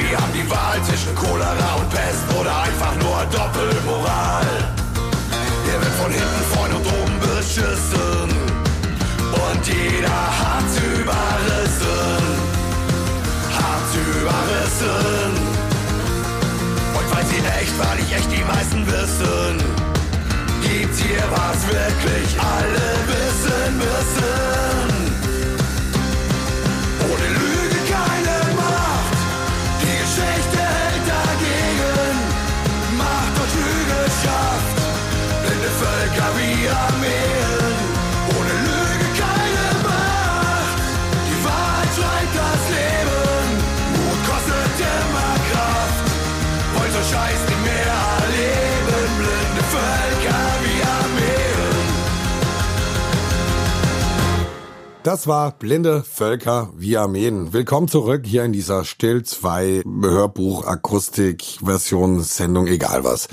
[55.08, 57.54] Das war Blinde Völker via Mähen.
[57.54, 63.30] Willkommen zurück hier in dieser Still 2 Hörbuch Akustik Version Sendung egal was.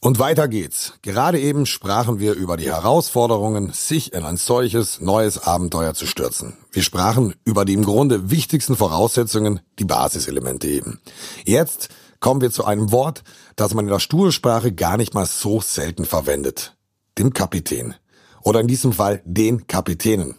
[0.00, 0.92] Und weiter geht's.
[1.00, 6.58] Gerade eben sprachen wir über die Herausforderungen, sich in ein solches neues Abenteuer zu stürzen.
[6.72, 11.00] Wir sprachen über die im Grunde wichtigsten Voraussetzungen, die Basiselemente eben.
[11.46, 11.88] Jetzt
[12.20, 13.22] kommen wir zu einem Wort,
[13.56, 16.76] das man in der Stuhlsprache gar nicht mal so selten verwendet.
[17.16, 17.94] Dem Kapitän.
[18.42, 20.36] Oder in diesem Fall den Kapitänen.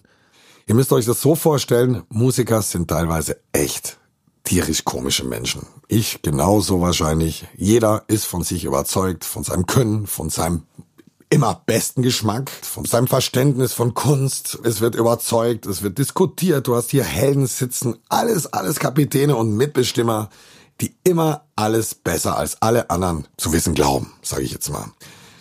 [0.65, 3.97] Ihr müsst euch das so vorstellen, Musiker sind teilweise echt
[4.45, 5.67] tierisch komische Menschen.
[5.87, 7.45] Ich genauso wahrscheinlich.
[7.55, 10.63] Jeder ist von sich überzeugt, von seinem Können, von seinem
[11.29, 14.59] immer besten Geschmack, von seinem Verständnis von Kunst.
[14.63, 16.67] Es wird überzeugt, es wird diskutiert.
[16.67, 20.29] Du hast hier Helden sitzen, alles, alles Kapitäne und Mitbestimmer,
[20.79, 24.85] die immer alles besser als alle anderen zu wissen glauben, sage ich jetzt mal.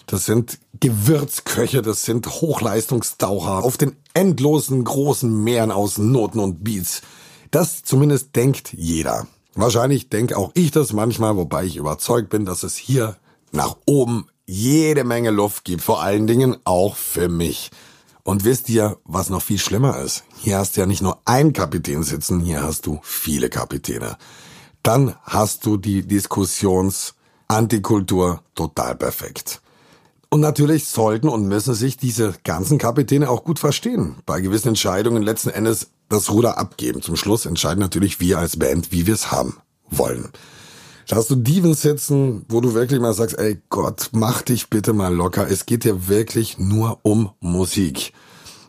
[0.06, 7.02] Das sind Gewürzköche, das sind Hochleistungstaucher auf den endlosen großen Meeren aus Noten und Beats.
[7.50, 9.26] Das zumindest denkt jeder.
[9.54, 13.16] Wahrscheinlich denke auch ich das manchmal, wobei ich überzeugt bin, dass es hier
[13.52, 17.70] nach oben jede Menge Luft gibt, vor allen Dingen auch für mich.
[18.24, 20.24] Und wisst ihr, was noch viel schlimmer ist?
[20.38, 24.16] Hier hast du ja nicht nur einen Kapitän sitzen, hier hast du viele Kapitäne.
[24.82, 27.14] Dann hast du die Diskussions
[27.48, 29.60] Antikultur total perfekt.
[30.32, 34.14] Und natürlich sollten und müssen sich diese ganzen Kapitäne auch gut verstehen.
[34.24, 37.02] Bei gewissen Entscheidungen letzten Endes das Ruder abgeben.
[37.02, 39.58] Zum Schluss entscheiden natürlich wir als Band, wie wir es haben
[39.90, 40.30] wollen.
[41.06, 44.94] Da hast du Diven sitzen, wo du wirklich mal sagst, ey Gott, mach dich bitte
[44.94, 45.50] mal locker.
[45.50, 48.14] Es geht hier wirklich nur um Musik.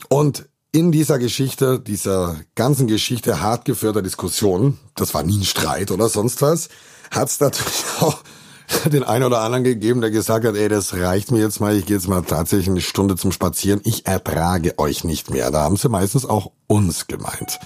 [0.09, 5.91] Und in dieser Geschichte, dieser ganzen Geschichte hart geführter Diskussion, das war nie ein Streit
[5.91, 6.67] oder sonst was,
[7.09, 8.17] hat es natürlich auch
[8.85, 11.85] den einen oder anderen gegeben, der gesagt hat, ey, das reicht mir jetzt mal, ich
[11.85, 15.51] gehe jetzt mal tatsächlich eine Stunde zum Spazieren, ich ertrage euch nicht mehr.
[15.51, 17.59] Da haben sie meistens auch uns gemeint.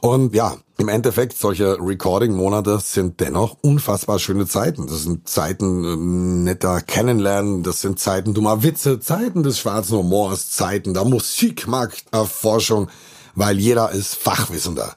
[0.00, 4.86] Und ja, im Endeffekt, solche Recording-Monate sind dennoch unfassbar schöne Zeiten.
[4.86, 10.50] Das sind Zeiten äh, netter Kennenlernen, das sind Zeiten dummer Witze, Zeiten des schwarzen Humors,
[10.50, 12.88] Zeiten der Musikmarkterforschung,
[13.34, 14.94] weil jeder ist Fachwissender.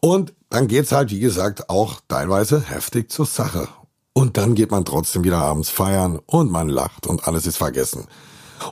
[0.00, 3.68] Und dann geht's halt, wie gesagt, auch teilweise heftig zur Sache.
[4.16, 8.06] Und dann geht man trotzdem wieder abends feiern und man lacht und alles ist vergessen.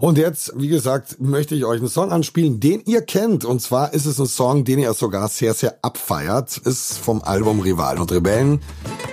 [0.01, 3.45] Und jetzt, wie gesagt, möchte ich euch einen Song anspielen, den ihr kennt.
[3.45, 6.57] Und zwar ist es ein Song, den ihr sogar sehr, sehr abfeiert.
[6.57, 8.63] Ist vom Album Rivalen und Rebellen.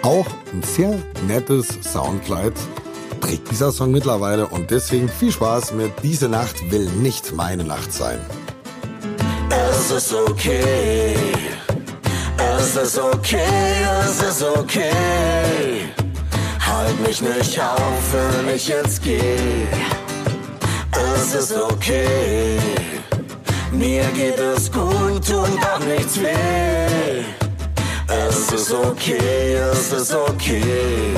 [0.03, 2.53] Auch ein sehr nettes Soundkleid
[3.19, 4.47] trägt dieser Song mittlerweile.
[4.47, 8.19] Und deswegen viel Spaß mit Diese Nacht will nicht meine Nacht sein.
[9.49, 11.13] Es ist okay.
[12.57, 13.37] Es ist okay.
[14.05, 15.91] Es ist okay.
[16.71, 19.67] Halt mich nicht auf, wenn ich jetzt geh.
[21.15, 22.57] Es ist okay.
[23.71, 27.23] Mir geht es gut und auch nichts weh.
[28.07, 31.13] Es ist okay, es ist okay.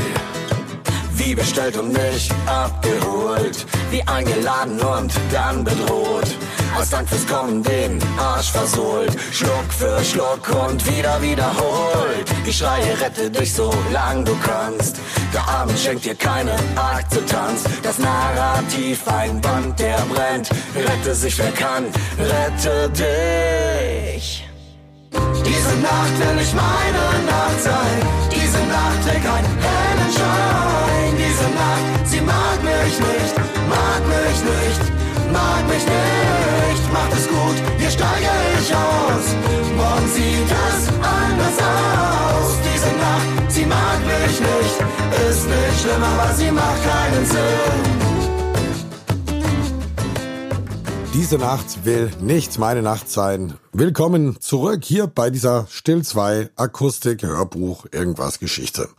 [1.13, 3.66] Wie bestellt und nicht abgeholt.
[3.92, 6.36] Wie eingeladen und dann bedroht.
[6.76, 9.16] Als Dank fürs Kommen den Arsch versohlt.
[9.32, 12.26] Schluck für Schluck und wieder wiederholt.
[12.46, 14.98] Ich schreie, rette dich so lang du kannst.
[15.34, 17.63] Der Abend schenkt dir keine Akzeptanz.
[17.82, 20.50] Das Narrativ, ein Band, der brennt.
[20.76, 21.86] Rette sich, wer kann,
[22.19, 24.48] rette dich.
[25.12, 27.98] Diese Nacht will nicht meine Nacht sein.
[28.30, 31.13] Diese Nacht trägt ein hellen Schein.
[31.17, 33.36] Diese Nacht, sie mag mich nicht,
[33.69, 34.82] mag mich nicht,
[35.32, 36.93] mag mich nicht.
[36.93, 38.30] Macht es gut, hier steige
[38.62, 39.26] ich aus.
[39.76, 42.62] Morgen sieht es anders aus.
[43.63, 47.38] Sie mag mich nicht, ist nicht schlimm, aber sie macht keinen Sinn.
[51.13, 53.54] Diese Nacht will nicht meine Nacht sein.
[53.71, 58.89] Willkommen zurück hier bei dieser Still 2 Akustik Hörbuch irgendwas Geschichte.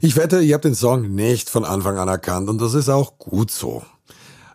[0.00, 3.18] Ich wette, ihr habt den Song nicht von Anfang an erkannt und das ist auch
[3.18, 3.84] gut so.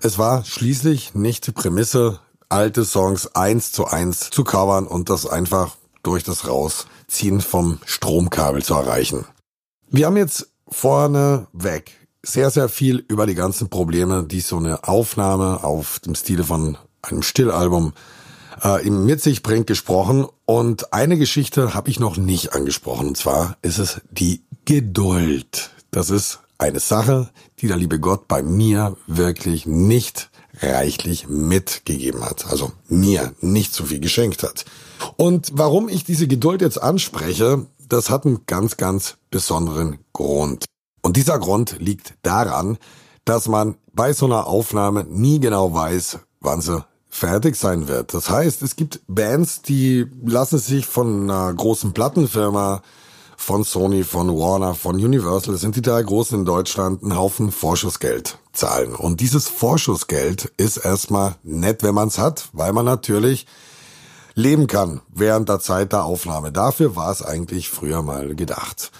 [0.01, 5.25] Es war schließlich nicht die Prämisse, alte Songs eins zu eins zu covern und das
[5.25, 9.25] einfach durch das Rausziehen vom Stromkabel zu erreichen.
[9.89, 14.85] Wir haben jetzt vorne weg sehr, sehr viel über die ganzen Probleme, die so eine
[14.85, 17.93] Aufnahme auf dem Stile von einem Stillalbum
[18.61, 20.27] äh, mit sich bringt, gesprochen.
[20.45, 23.07] Und eine Geschichte habe ich noch nicht angesprochen.
[23.07, 25.71] Und zwar ist es die Geduld.
[25.91, 30.29] Das ist eine Sache, die der liebe Gott bei mir wirklich nicht
[30.61, 32.47] reichlich mitgegeben hat.
[32.47, 34.65] Also mir nicht so viel geschenkt hat.
[35.15, 40.65] Und warum ich diese Geduld jetzt anspreche, das hat einen ganz, ganz besonderen Grund.
[41.01, 42.77] Und dieser Grund liegt daran,
[43.25, 48.13] dass man bei so einer Aufnahme nie genau weiß, wann sie fertig sein wird.
[48.13, 52.81] Das heißt, es gibt Bands, die lassen sich von einer großen Plattenfirma,
[53.37, 58.39] von Sony, von Warner, von Universal, sind die drei großen in Deutschland, einen Haufen Vorschussgeld
[58.51, 58.95] zahlen.
[58.95, 63.45] Und dieses Vorschussgeld ist erstmal nett, wenn man es hat, weil man natürlich
[64.37, 66.51] leben kann während der Zeit der Aufnahme.
[66.51, 68.91] Dafür war es eigentlich früher mal gedacht.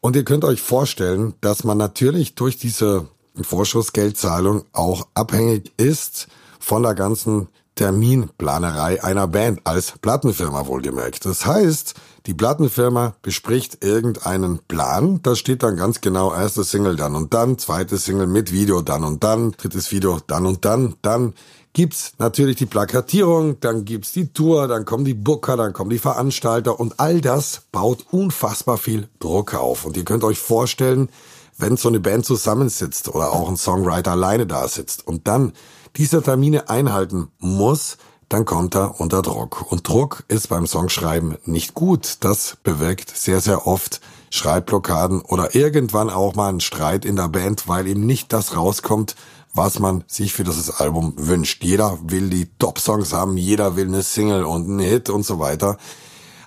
[0.00, 3.08] Und ihr könnt euch vorstellen, dass man natürlich durch diese
[3.40, 6.28] Vorschussgeldzahlung auch abhängig ist
[6.60, 11.24] von der ganzen Terminplanerei einer Band als Plattenfirma wohlgemerkt.
[11.24, 11.94] Das heißt,
[12.26, 17.58] die Plattenfirma bespricht irgendeinen Plan, da steht dann ganz genau erste Single dann und dann,
[17.58, 21.32] zweite Single mit Video dann und dann, drittes Video dann und dann, dann
[21.74, 25.98] gibt's natürlich die Plakatierung, dann gibt's die Tour, dann kommen die Booker, dann kommen die
[25.98, 29.84] Veranstalter und all das baut unfassbar viel Druck auf.
[29.84, 31.10] Und ihr könnt euch vorstellen,
[31.58, 35.52] wenn so eine Band zusammensitzt oder auch ein Songwriter alleine da sitzt und dann
[35.96, 39.70] diese Termine einhalten muss, dann kommt er unter Druck.
[39.70, 42.18] Und Druck ist beim Songschreiben nicht gut.
[42.20, 47.68] Das bewirkt sehr, sehr oft Schreibblockaden oder irgendwann auch mal einen Streit in der Band,
[47.68, 49.14] weil eben nicht das rauskommt,
[49.54, 51.62] was man sich für dieses Album wünscht.
[51.64, 55.78] Jeder will die Top-Songs haben, jeder will eine Single und einen Hit und so weiter.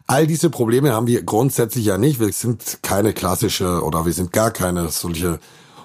[0.06, 2.20] All diese Probleme haben wir grundsätzlich ja nicht.
[2.20, 5.40] Wir sind keine klassische oder wir sind gar keine solche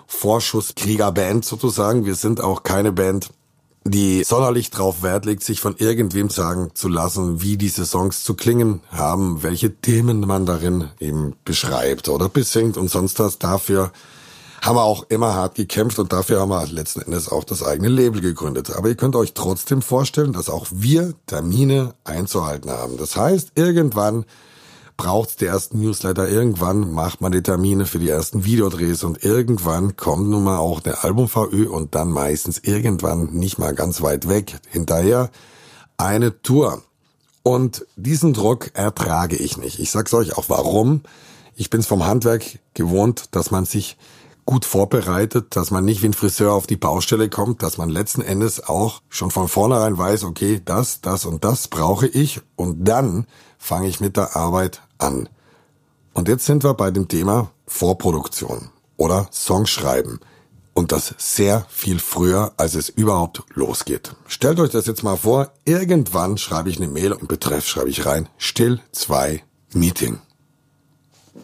[0.06, 2.04] Vorschusskriegerband sozusagen.
[2.04, 3.30] Wir sind auch keine Band,
[3.85, 8.35] die sonderlich drauf Wert legt, sich von irgendwem sagen zu lassen, wie diese Songs zu
[8.35, 13.38] klingen haben, welche Themen man darin eben beschreibt oder besingt und sonst was.
[13.38, 13.92] Dafür
[14.62, 17.88] haben wir auch immer hart gekämpft und dafür haben wir letzten Endes auch das eigene
[17.88, 18.70] Label gegründet.
[18.70, 22.96] Aber ihr könnt euch trotzdem vorstellen, dass auch wir Termine einzuhalten haben.
[22.96, 24.25] Das heißt, irgendwann
[24.96, 29.96] braucht die ersten Newsletter, irgendwann macht man die Termine für die ersten Videodrehs und irgendwann
[29.96, 34.61] kommt nun mal auch der Album-VÖ und dann meistens irgendwann nicht mal ganz weit weg
[34.70, 35.31] hinterher
[35.96, 36.83] eine Tour.
[37.42, 39.81] Und diesen Druck ertrage ich nicht.
[39.81, 41.01] Ich sag's euch auch warum.
[41.57, 43.96] Ich bin's vom Handwerk gewohnt, dass man sich
[44.44, 48.22] gut vorbereitet, dass man nicht wie ein Friseur auf die Baustelle kommt, dass man letzten
[48.22, 53.27] Endes auch schon von vornherein weiß, okay, das, das und das brauche ich und dann
[53.58, 55.29] fange ich mit der Arbeit an.
[56.14, 60.21] Und jetzt sind wir bei dem Thema Vorproduktion oder Songschreiben.
[60.75, 64.17] Und das sehr viel früher, als es überhaupt losgeht.
[64.27, 68.06] Stellt euch das jetzt mal vor, irgendwann schreibe ich eine Mail und Betreff schreibe ich
[68.06, 69.42] rein, still 2
[69.75, 70.19] Meeting.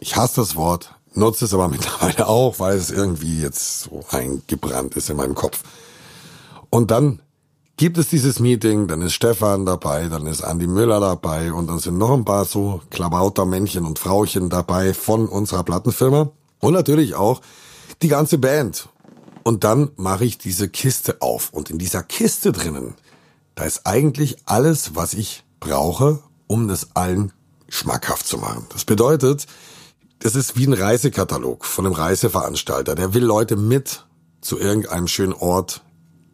[0.01, 4.97] Ich hasse das Wort, nutze es aber mittlerweile auch, weil es irgendwie jetzt so eingebrannt
[4.97, 5.63] ist in meinem Kopf.
[6.71, 7.21] Und dann
[7.77, 11.79] gibt es dieses Meeting, dann ist Stefan dabei, dann ist Andi Müller dabei und dann
[11.79, 17.15] sind noch ein paar so Klabauter Männchen und Frauchen dabei von unserer Plattenfirma und natürlich
[17.15, 17.41] auch
[18.03, 18.89] die ganze Band.
[19.45, 22.95] Und dann mache ich diese Kiste auf und in dieser Kiste drinnen,
[23.55, 27.33] da ist eigentlich alles, was ich brauche, um das allen
[27.69, 28.67] schmackhaft zu machen.
[28.73, 29.47] Das bedeutet,
[30.21, 32.95] das ist wie ein Reisekatalog von einem Reiseveranstalter.
[32.95, 34.07] Der will Leute mit
[34.41, 35.83] zu irgendeinem schönen Ort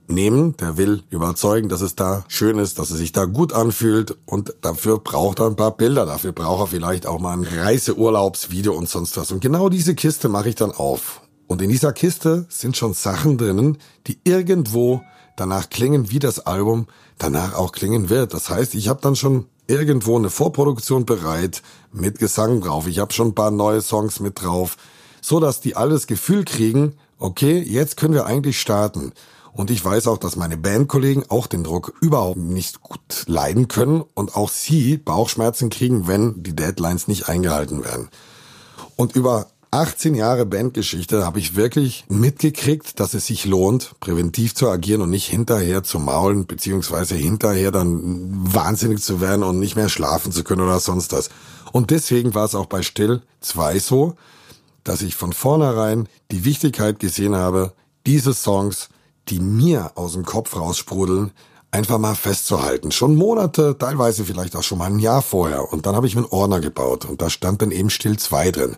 [0.07, 0.57] nehmen.
[0.59, 4.17] Der will überzeugen, dass es da schön ist, dass es sich da gut anfühlt.
[4.27, 6.07] Und dafür braucht er ein paar Bilder.
[6.07, 9.33] Dafür braucht er vielleicht auch mal ein Reiseurlaubsvideo und sonst was.
[9.33, 11.21] Und genau diese Kiste mache ich dann auf.
[11.47, 15.03] Und in dieser Kiste sind schon Sachen drinnen, die irgendwo
[15.37, 16.87] danach klingen, wie das Album
[17.19, 18.33] danach auch klingen wird.
[18.33, 21.63] Das heißt, ich habe dann schon irgendwo eine Vorproduktion bereit
[21.93, 22.87] mit Gesang drauf.
[22.87, 24.77] Ich habe schon ein paar neue Songs mit drauf,
[25.21, 29.13] so dass die alles Gefühl kriegen, okay, jetzt können wir eigentlich starten.
[29.53, 34.03] Und ich weiß auch, dass meine Bandkollegen auch den Druck überhaupt nicht gut leiden können
[34.15, 38.09] und auch sie Bauchschmerzen kriegen, wenn die Deadlines nicht eingehalten werden.
[38.97, 44.71] Und über 18 Jahre Bandgeschichte habe ich wirklich mitgekriegt, dass es sich lohnt, präventiv zu
[44.71, 49.89] agieren und nicht hinterher zu maulen, beziehungsweise hinterher dann wahnsinnig zu werden und nicht mehr
[49.89, 51.29] schlafen zu können oder sonst was.
[51.73, 54.15] Und deswegen war es auch bei Still 2 so,
[54.85, 57.73] dass ich von vornherein die Wichtigkeit gesehen habe,
[58.07, 58.91] diese Songs,
[59.29, 61.33] die mir aus dem Kopf raussprudeln,
[61.73, 62.93] einfach mal festzuhalten.
[62.93, 65.73] Schon Monate, teilweise vielleicht auch schon mal ein Jahr vorher.
[65.73, 68.53] Und dann habe ich mir einen Ordner gebaut und da stand dann eben Still 2
[68.53, 68.77] drin.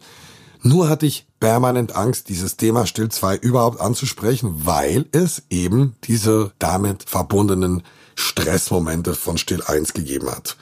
[0.63, 6.53] Nur hatte ich permanent Angst, dieses Thema Still 2 überhaupt anzusprechen, weil es eben diese
[6.59, 7.83] damit verbundenen
[8.15, 10.57] Stressmomente von Still 1 gegeben hat.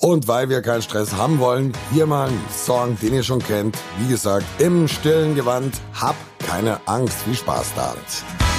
[0.00, 3.78] Und weil wir keinen Stress haben wollen, hier mal ein Song, den ihr schon kennt.
[4.00, 5.80] Wie gesagt, im stillen Gewand.
[5.94, 7.16] Hab keine Angst.
[7.24, 8.53] Viel Spaß damit.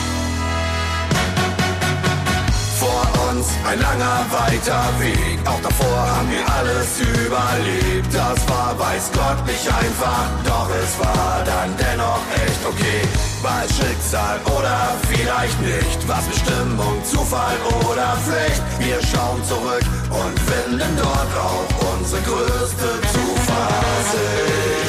[3.35, 5.39] Uns ein langer, weiter Weg.
[5.45, 8.13] Auch davor haben wir alles überlebt.
[8.13, 10.29] Das war, weiß Gott, nicht einfach.
[10.45, 13.01] Doch es war dann dennoch echt okay.
[13.41, 17.57] Weil Schicksal oder vielleicht nicht, was Bestimmung, Zufall
[17.89, 18.63] oder Pflicht.
[18.79, 24.84] Wir schauen zurück und finden dort auch unsere größte Zuversicht.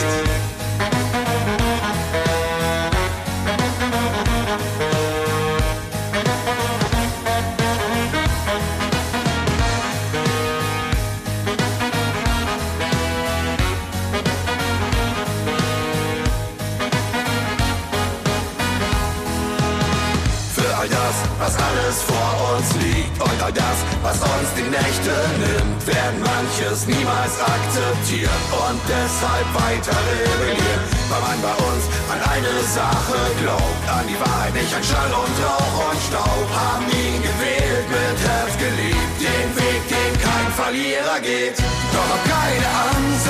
[23.47, 30.83] All das, was uns die Nächte nimmt, werden manches niemals akzeptieren und deshalb weiter rebellieren,
[31.07, 35.35] weil man bei uns an eine Sache glaubt, an die Wahrheit, nicht an Schall und
[35.47, 41.57] Rauch und Staub, haben ihn gewählt, mit Herz geliebt, den Weg, den kein Verlierer geht.
[41.95, 43.27] Doch hab keine Angst,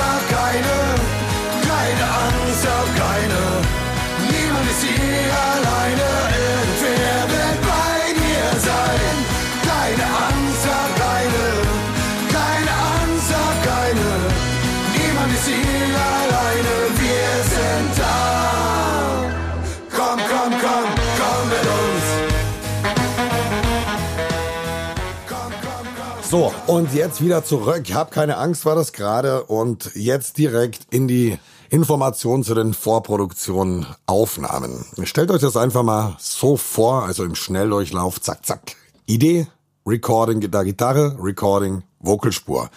[26.67, 27.85] und jetzt wieder zurück.
[27.93, 29.43] Hab keine Angst, war das gerade.
[29.43, 31.39] Und jetzt direkt in die
[31.69, 34.85] Informationen zu den Vorproduktionen, Aufnahmen.
[35.03, 38.75] Stellt euch das einfach mal so vor, also im Schnelldurchlauf, zack, zack.
[39.05, 39.47] Idee,
[39.85, 42.69] Recording der Gitarre, Recording, Vocalspur.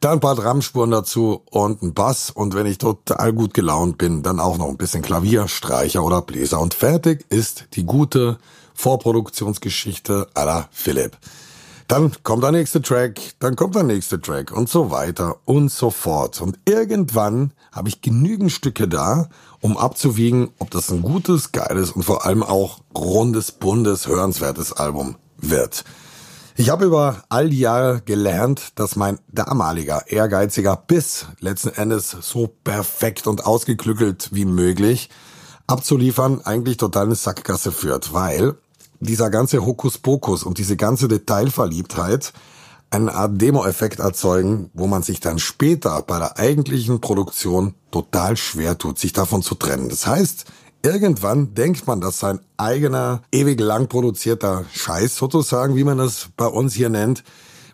[0.00, 4.22] Dann ein paar Drumspuren dazu und ein Bass und wenn ich total gut gelaunt bin,
[4.22, 6.60] dann auch noch ein bisschen Klavier, Streicher oder Bläser.
[6.60, 8.38] Und fertig ist die gute
[8.74, 11.16] Vorproduktionsgeschichte la Philipp.
[11.88, 15.90] Dann kommt der nächste Track, dann kommt der nächste Track und so weiter und so
[15.90, 16.40] fort.
[16.40, 19.28] Und irgendwann habe ich genügend Stücke da,
[19.60, 25.16] um abzuwiegen, ob das ein gutes, geiles und vor allem auch rundes, buntes, hörenswertes Album
[25.36, 25.84] wird.
[26.56, 32.46] Ich habe über all die Jahre gelernt, dass mein damaliger ehrgeiziger Biss letzten Endes so
[32.46, 35.10] perfekt und ausgeklückelt wie möglich
[35.66, 38.54] abzuliefern eigentlich total eine Sackgasse führt, weil
[39.04, 42.32] dieser ganze Hokuspokus und diese ganze Detailverliebtheit
[42.90, 48.78] eine Art Demo-Effekt erzeugen, wo man sich dann später bei der eigentlichen Produktion total schwer
[48.78, 49.88] tut, sich davon zu trennen.
[49.88, 50.44] Das heißt,
[50.82, 56.46] irgendwann denkt man, dass sein eigener, ewig lang produzierter Scheiß sozusagen, wie man das bei
[56.46, 57.24] uns hier nennt,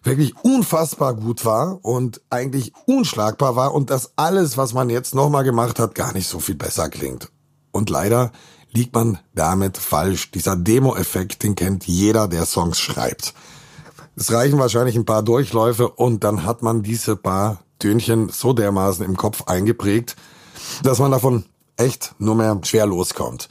[0.02, 5.44] wirklich unfassbar gut war und eigentlich unschlagbar war und dass alles, was man jetzt nochmal
[5.44, 7.30] gemacht hat, gar nicht so viel besser klingt.
[7.72, 8.32] Und leider
[8.72, 10.30] liegt man damit falsch.
[10.30, 13.34] Dieser Demo-Effekt, den kennt jeder, der Songs schreibt.
[14.16, 19.04] Es reichen wahrscheinlich ein paar Durchläufe und dann hat man diese paar Tönchen so dermaßen
[19.04, 20.16] im Kopf eingeprägt,
[20.82, 21.44] dass man davon
[21.76, 23.48] echt nur mehr schwer loskommt.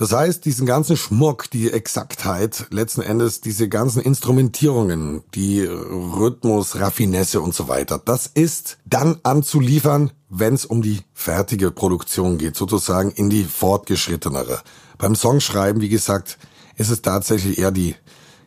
[0.00, 7.42] Das heißt, diesen ganzen Schmuck, die Exaktheit, letzten Endes diese ganzen Instrumentierungen, die Rhythmus, Raffinesse
[7.42, 13.10] und so weiter, das ist dann anzuliefern, wenn es um die fertige Produktion geht, sozusagen
[13.10, 14.62] in die fortgeschrittenere.
[14.96, 16.38] Beim Songschreiben, wie gesagt,
[16.76, 17.94] ist es tatsächlich eher die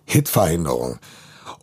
[0.06, 0.98] Hitverhinderung.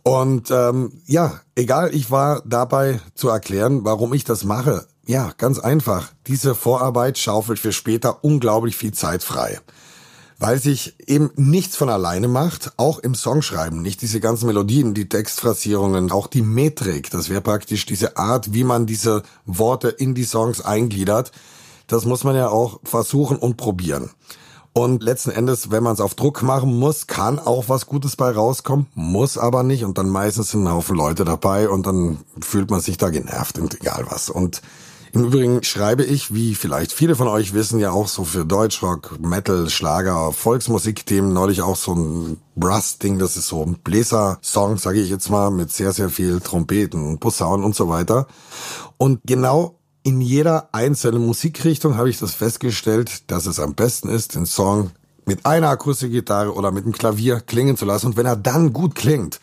[0.03, 4.87] Und ähm, ja, egal, ich war dabei zu erklären, warum ich das mache.
[5.05, 6.13] Ja, ganz einfach.
[6.27, 9.59] Diese Vorarbeit schaufelt für später unglaublich viel Zeit frei
[10.41, 14.01] weil sich eben nichts von alleine macht, auch im Songschreiben nicht.
[14.01, 18.87] Diese ganzen Melodien, die Textphrasierungen, auch die Metrik, das wäre praktisch diese Art, wie man
[18.87, 21.31] diese Worte in die Songs eingliedert.
[21.85, 24.09] Das muss man ja auch versuchen und probieren.
[24.73, 28.31] Und letzten Endes, wenn man es auf Druck machen muss, kann auch was Gutes bei
[28.31, 29.83] rauskommen, muss aber nicht.
[29.83, 33.59] Und dann meistens sind ein Haufen Leute dabei und dann fühlt man sich da genervt
[33.59, 34.29] und egal was.
[34.29, 34.63] Und
[35.13, 39.19] im Übrigen schreibe ich, wie vielleicht viele von euch wissen, ja auch so für Deutschrock,
[39.19, 45.09] Metal, Schlager, Volksmusikthemen neulich auch so ein Brass-Ding, das ist so ein Bläser-Song, sage ich
[45.09, 48.27] jetzt mal, mit sehr, sehr viel Trompeten und Posaunen und so weiter.
[48.97, 54.35] Und genau in jeder einzelnen Musikrichtung habe ich das festgestellt, dass es am besten ist,
[54.35, 54.91] den Song
[55.25, 58.07] mit einer Akustikgitarre oder mit einem Klavier klingen zu lassen.
[58.07, 59.39] Und wenn er dann gut klingt,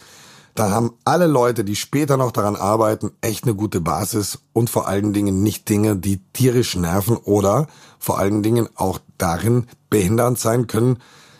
[0.58, 4.88] da haben alle Leute, die später noch daran arbeiten, echt eine gute Basis und vor
[4.88, 7.68] allen Dingen nicht Dinge, die tierisch nerven oder
[8.00, 10.98] vor allen Dingen auch darin behindernd sein können,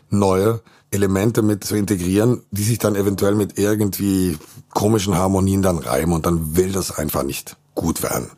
[0.09, 0.61] neue
[0.93, 4.39] Elemente mit zu integrieren, die sich dann eventuell mit irgendwie
[4.73, 8.31] komischen Harmonien dann reimen und dann will das einfach nicht gut werden.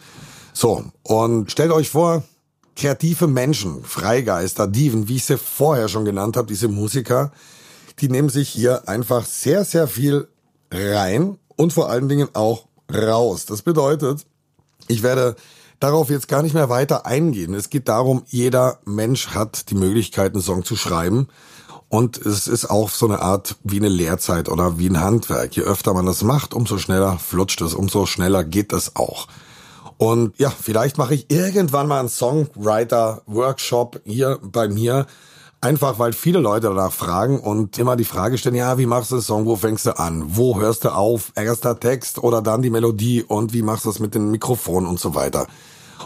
[0.55, 2.23] So, und stellt euch vor,
[2.75, 7.33] kreative Menschen, Freigeister, Diven, wie ich sie vorher schon genannt habe, diese Musiker,
[7.99, 10.27] die nehmen sich hier einfach sehr, sehr viel
[10.71, 13.47] rein und vor allen Dingen auch raus.
[13.47, 14.27] Das bedeutet,
[14.89, 15.37] ich werde
[15.79, 17.55] darauf jetzt gar nicht mehr weiter eingehen.
[17.55, 21.29] Es geht darum, jeder Mensch hat die Möglichkeit, einen Song zu schreiben.
[21.89, 25.57] Und es ist auch so eine Art wie eine Lehrzeit oder wie ein Handwerk.
[25.57, 29.27] Je öfter man das macht, umso schneller flutscht es, umso schneller geht das auch.
[29.99, 35.07] Und ja, vielleicht mache ich irgendwann mal einen Songwriter-Workshop hier bei mir.
[35.63, 39.17] Einfach weil viele Leute danach fragen und immer die Frage stellen, ja, wie machst du
[39.17, 42.71] den Song, wo fängst du an, wo hörst du auf, erster Text oder dann die
[42.71, 45.47] Melodie und wie machst du es mit dem Mikrofon und so weiter.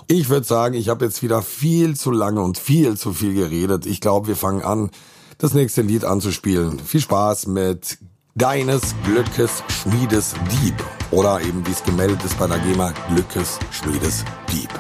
[0.08, 3.86] Ich würde sagen, ich habe jetzt wieder viel zu lange und viel zu viel geredet.
[3.86, 4.90] Ich glaube, wir fangen an,
[5.38, 6.80] das nächste Lied anzuspielen.
[6.80, 7.98] Viel Spaß mit
[8.34, 10.74] Deines Glückes Schmiedes Dieb.
[11.12, 14.70] Oder eben, wie es gemeldet ist bei der GEMA, Glückes Schmiedes Dieb.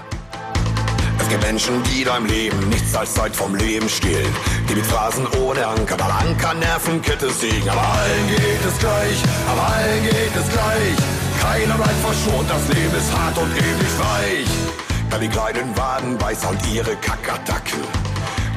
[1.24, 4.30] Es gibt Menschen, die deinem Leben nichts als Zeit vom Leben stehlen.
[4.68, 7.66] Die mit Phrasen ohne Anker, weil Anker Nervenkette sägen.
[7.66, 10.96] Aber allen geht es gleich, aber allen geht es gleich.
[11.40, 14.48] Keiner bleibt verschont, das Leben ist hart und ewig reich.
[15.08, 17.80] Da die kleinen Wadenbeißer und ihre Kackattacken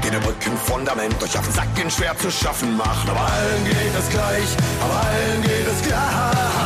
[0.04, 3.10] die dem Rückenfundament euch auf den Sacken schwer zu schaffen machen.
[3.10, 4.50] Aber allen geht es gleich,
[4.82, 6.57] aber allen geht es gleich.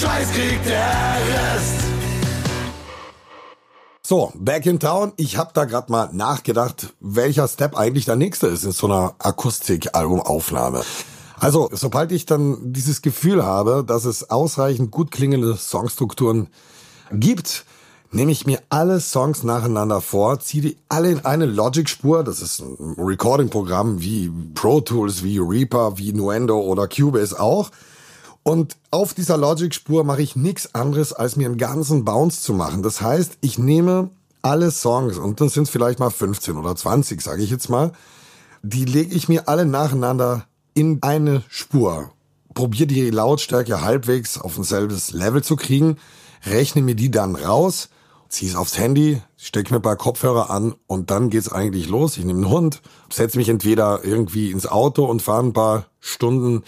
[0.00, 1.80] Scheiß kriegt der Rest.
[4.06, 5.12] So, Back in Town.
[5.16, 9.16] Ich habe da gerade mal nachgedacht, welcher Step eigentlich der nächste ist in so einer
[9.18, 10.84] Akustik-Albumaufnahme.
[11.40, 16.46] Also, sobald ich dann dieses Gefühl habe, dass es ausreichend gut klingende Songstrukturen
[17.10, 17.64] gibt,
[18.12, 22.22] nehme ich mir alle Songs nacheinander vor, ziehe die alle in eine Logic-Spur.
[22.22, 27.72] Das ist ein Recording-Programm wie Pro Tools, wie Reaper, wie Nuendo oder Cubase auch.
[28.48, 32.82] Und auf dieser Logic-Spur mache ich nichts anderes, als mir einen ganzen Bounce zu machen.
[32.82, 34.08] Das heißt, ich nehme
[34.40, 37.92] alle Songs, und das sind vielleicht mal 15 oder 20, sage ich jetzt mal,
[38.62, 42.10] die lege ich mir alle nacheinander in eine Spur.
[42.54, 45.98] Probiere die Lautstärke halbwegs auf ein selbes Level zu kriegen,
[46.46, 47.90] rechne mir die dann raus,
[48.30, 52.16] ziehe es aufs Handy, stecke mir ein paar Kopfhörer an und dann geht's eigentlich los.
[52.16, 52.80] Ich nehme einen Hund,
[53.12, 56.62] setze mich entweder irgendwie ins Auto und fahre ein paar Stunden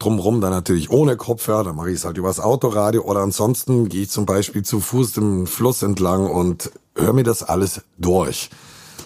[0.00, 4.02] drumrum dann natürlich ohne Kopfhörer, dann mache ich es halt übers Autoradio oder ansonsten gehe
[4.02, 8.50] ich zum Beispiel zu Fuß den Fluss entlang und höre mir das alles durch.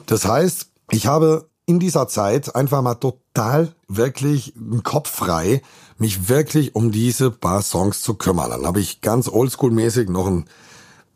[0.06, 5.62] Das heißt, ich habe in dieser Zeit einfach mal total wirklich den Kopf frei,
[5.98, 8.50] mich wirklich um diese paar Songs zu kümmern.
[8.50, 10.44] Dann habe ich ganz oldschool-mäßig noch ein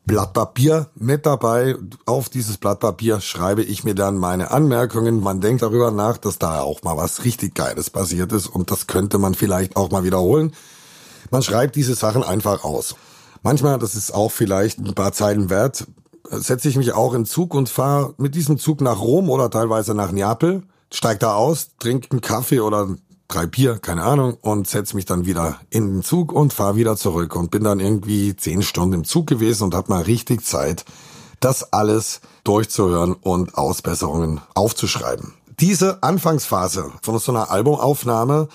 [0.08, 1.76] Blatt Papier mit dabei.
[2.06, 5.20] Auf dieses Blatt Papier schreibe ich mir dann meine Anmerkungen.
[5.20, 8.86] Man denkt darüber nach, dass da auch mal was richtig Geiles passiert ist und das
[8.86, 10.54] könnte man vielleicht auch mal wiederholen.
[11.30, 12.96] Man schreibt diese Sachen einfach aus.
[13.42, 15.86] Manchmal, das ist auch vielleicht ein paar Zeilen wert,
[16.30, 19.94] setze ich mich auch in Zug und fahre mit diesem Zug nach Rom oder teilweise
[19.94, 22.88] nach Neapel, steig da aus, trinke einen Kaffee oder
[23.28, 26.96] drei Bier, keine Ahnung, und setz mich dann wieder in den Zug und fahr wieder
[26.96, 30.84] zurück und bin dann irgendwie zehn Stunden im Zug gewesen und hab mal richtig Zeit,
[31.40, 35.34] das alles durchzuhören und Ausbesserungen aufzuschreiben.
[35.60, 38.48] Diese Anfangsphase von so einer Albumaufnahme,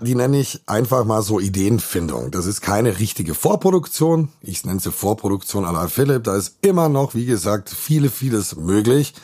[0.00, 2.30] die nenne ich einfach mal so Ideenfindung.
[2.30, 4.28] Das ist keine richtige Vorproduktion.
[4.40, 6.24] Ich nenne sie Vorproduktion à la Philipp.
[6.24, 9.14] Da ist immer noch, wie gesagt, viele, vieles möglich.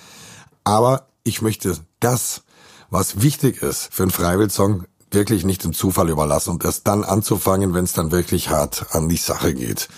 [0.65, 2.43] Aber ich möchte das,
[2.91, 4.85] was wichtig ist für einen Freiwildsong,
[5.17, 9.09] wirklich nicht dem Zufall überlassen und erst dann anzufangen, wenn es dann wirklich hart an
[9.09, 9.89] die Sache geht.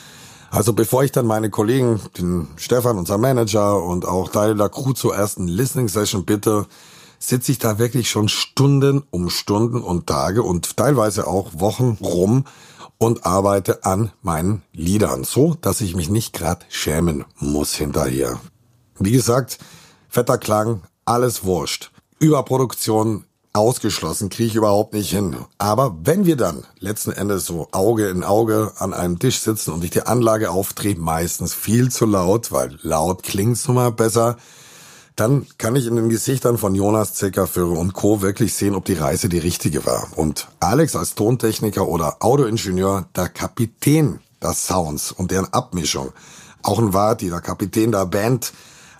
[0.51, 5.15] Also bevor ich dann meine Kollegen, den Stefan, unser Manager und auch der Crew zur
[5.15, 6.67] ersten Listening Session bitte,
[7.19, 12.45] sitze ich da wirklich schon Stunden um Stunden und Tage und teilweise auch Wochen rum
[12.97, 18.41] und arbeite an meinen Liedern, so dass ich mich nicht grad schämen muss hinterher.
[18.99, 19.59] Wie gesagt,
[20.09, 21.91] fetter Klang, alles wurscht.
[22.21, 25.37] Überproduktion ausgeschlossen, kriege ich überhaupt nicht hin.
[25.59, 29.85] Aber wenn wir dann letzten Endes so Auge in Auge an einem Tisch sitzen und
[29.85, 34.37] ich die Anlage aufdrehe, meistens viel zu laut, weil laut klingt's nun mal besser,
[35.17, 38.23] dann kann ich in den Gesichtern von Jonas Zeckerführer und Co.
[38.23, 40.07] wirklich sehen, ob die Reise die richtige war.
[40.15, 46.13] Und Alex als Tontechniker oder Autoingenieur, der Kapitän der Sounds und deren Abmischung,
[46.63, 48.53] auch ein Vati, der Kapitän der Band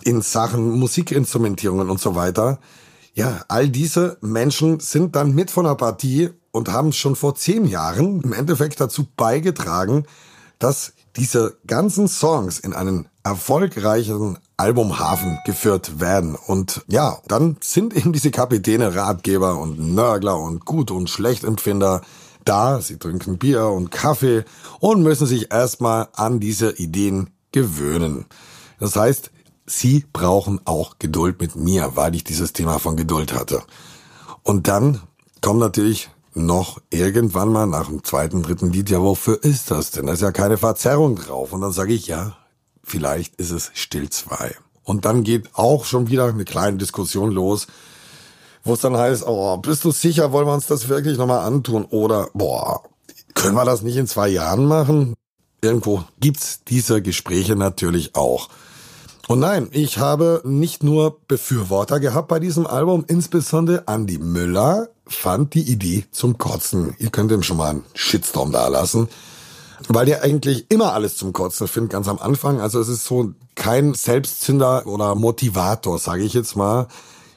[0.03, 2.59] in Sachen Musikinstrumentierungen und so weiter.
[3.13, 7.65] Ja, all diese Menschen sind dann mit von der Partie und haben schon vor zehn
[7.65, 10.05] Jahren im Endeffekt dazu beigetragen,
[10.57, 16.35] dass diese ganzen Songs in einen erfolgreichen Albumhafen geführt werden.
[16.35, 22.01] Und ja, dann sind eben diese Kapitäne Ratgeber und Nörgler und Gut- und Schlechtempfinder
[22.45, 22.81] da.
[22.81, 24.43] Sie trinken Bier und Kaffee
[24.79, 28.25] und müssen sich erstmal an diese Ideen gewöhnen.
[28.79, 29.31] Das heißt,
[29.69, 33.61] sie brauchen auch Geduld mit mir, weil ich dieses Thema von Geduld hatte.
[34.43, 35.01] Und dann
[35.41, 40.07] kommt natürlich noch irgendwann mal nach dem zweiten, dritten Lied, ja, wofür ist das denn?
[40.07, 41.53] Da ist ja keine Verzerrung drauf.
[41.53, 42.37] Und dann sage ich, ja,
[42.83, 44.55] vielleicht ist es Still 2.
[44.83, 47.67] Und dann geht auch schon wieder eine kleine Diskussion los,
[48.63, 51.85] wo es dann heißt, oh, bist du sicher, wollen wir uns das wirklich nochmal antun?
[51.85, 52.83] Oder, boah,
[53.33, 55.13] können wir das nicht in zwei Jahren machen?
[55.61, 58.49] Irgendwo gibt's diese Gespräche natürlich auch.
[59.29, 65.53] Und nein, ich habe nicht nur Befürworter gehabt bei diesem Album, insbesondere Andy Müller fand
[65.53, 66.95] die Idee zum Kotzen.
[66.97, 69.07] Ihr könnt ihm schon mal einen Shitstorm da lassen
[69.87, 72.59] weil der eigentlich immer alles zum Kotzen findet, ganz am Anfang.
[72.59, 76.87] Also es ist so kein Selbstzünder oder Motivator, sage ich jetzt mal.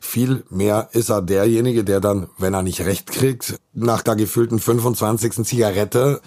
[0.01, 4.59] Viel mehr ist er derjenige, der dann, wenn er nicht recht kriegt, nach der gefüllten
[4.59, 5.45] 25.
[5.45, 6.21] Zigarette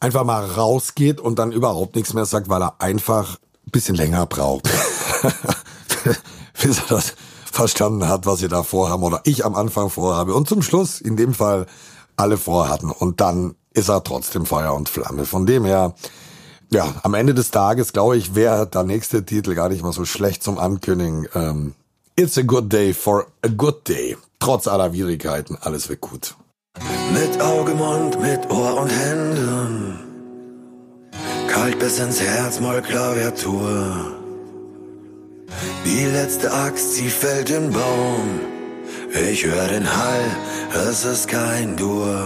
[0.00, 4.26] einfach mal rausgeht und dann überhaupt nichts mehr sagt, weil er einfach ein bisschen länger
[4.26, 4.68] braucht.
[6.62, 7.14] Bis er das
[7.50, 10.34] verstanden hat, was sie da vorhaben oder ich am Anfang vorhabe.
[10.34, 11.66] Und zum Schluss, in dem Fall,
[12.16, 12.90] alle vorhatten.
[12.90, 15.24] Und dann ist er trotzdem Feuer und Flamme.
[15.26, 15.94] Von dem her,
[16.70, 20.04] ja, am Ende des Tages, glaube ich, wäre der nächste Titel gar nicht mal so
[20.04, 21.28] schlecht zum Ankündigen.
[21.34, 21.74] Ähm,
[22.16, 24.16] It's a good day for a good day.
[24.40, 26.34] Trotz aller Widrigkeiten, alles wird gut.
[27.12, 30.09] Mit Auge, Mund, mit Ohr und Händen.
[31.50, 34.16] Kalt bis ins Herz, mal Klaviatur.
[35.84, 38.40] Die letzte Axt, sie fällt im Baum.
[39.30, 40.24] Ich höre den Hall,
[40.88, 42.24] es ist kein Dur.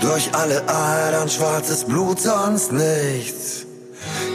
[0.00, 3.66] Durch alle Adern schwarzes Blut, sonst nichts.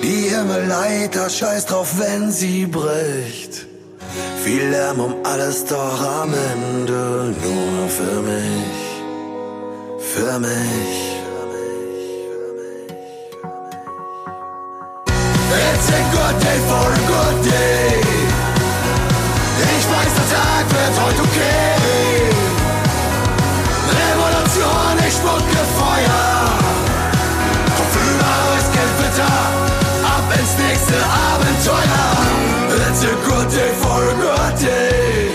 [0.04, 3.68] Die Himmelleiter scheiß drauf, wenn sie bricht.
[4.44, 8.80] Viel Lärm um alles, doch am Ende nur für mich.
[10.14, 11.09] Für mich.
[15.52, 18.02] It's a good day for a good day.
[19.78, 21.80] Ich weiß, der Tag wird heute okay.
[23.90, 26.30] Revolution, ich spucke Feuer.
[27.78, 29.38] Kopf über euch Gewitter,
[30.14, 30.98] ab ins nächste
[31.30, 32.10] Abenteuer.
[32.90, 35.32] It's a good day for a good day.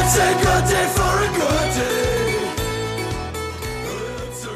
[0.00, 1.94] It's a good day for a good day.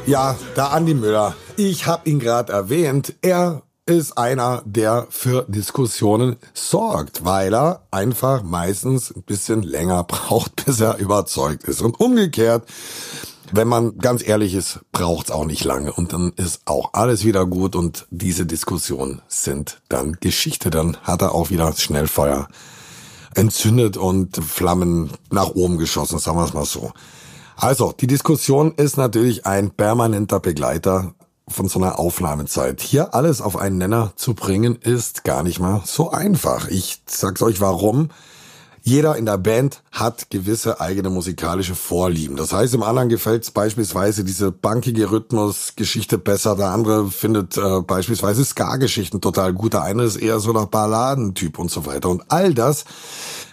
[0.05, 1.35] Ja, da Andi Müller.
[1.55, 3.13] Ich habe ihn gerade erwähnt.
[3.21, 10.65] Er ist einer, der für Diskussionen sorgt, weil er einfach meistens ein bisschen länger braucht,
[10.65, 11.81] bis er überzeugt ist.
[11.81, 12.63] Und umgekehrt,
[13.51, 17.47] wenn man ganz ehrlich ist, braucht's auch nicht lange und dann ist auch alles wieder
[17.47, 20.69] gut und diese Diskussionen sind dann Geschichte.
[20.69, 22.47] Dann hat er auch wieder Schnellfeuer
[23.33, 26.91] entzündet und Flammen nach oben geschossen, sagen wir es mal so.
[27.55, 31.13] Also, die Diskussion ist natürlich ein permanenter Begleiter
[31.49, 32.81] von so einer Aufnahmezeit.
[32.81, 36.67] Hier alles auf einen Nenner zu bringen, ist gar nicht mal so einfach.
[36.69, 38.09] Ich sag's euch warum.
[38.81, 42.37] Jeder in der Band hat gewisse eigene musikalische Vorlieben.
[42.37, 48.43] Das heißt, dem anderen gefällt beispielsweise diese bankige Rhythmusgeschichte besser, der andere findet äh, beispielsweise
[48.43, 52.09] Ska-Geschichten total gut, der eine ist eher so der Balladentyp und so weiter.
[52.09, 52.85] Und all das,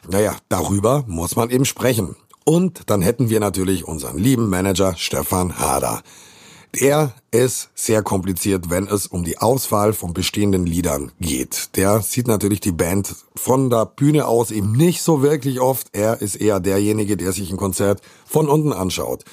[0.08, 2.16] naja, darüber muss man eben sprechen.
[2.44, 6.02] Und dann hätten wir natürlich unseren lieben Manager Stefan Hader.
[6.80, 11.70] Der ist sehr kompliziert, wenn es um die Auswahl von bestehenden Liedern geht.
[11.76, 15.88] Der sieht natürlich die Band von der Bühne aus eben nicht so wirklich oft.
[15.92, 19.24] Er ist eher derjenige, der sich ein Konzert von unten anschaut.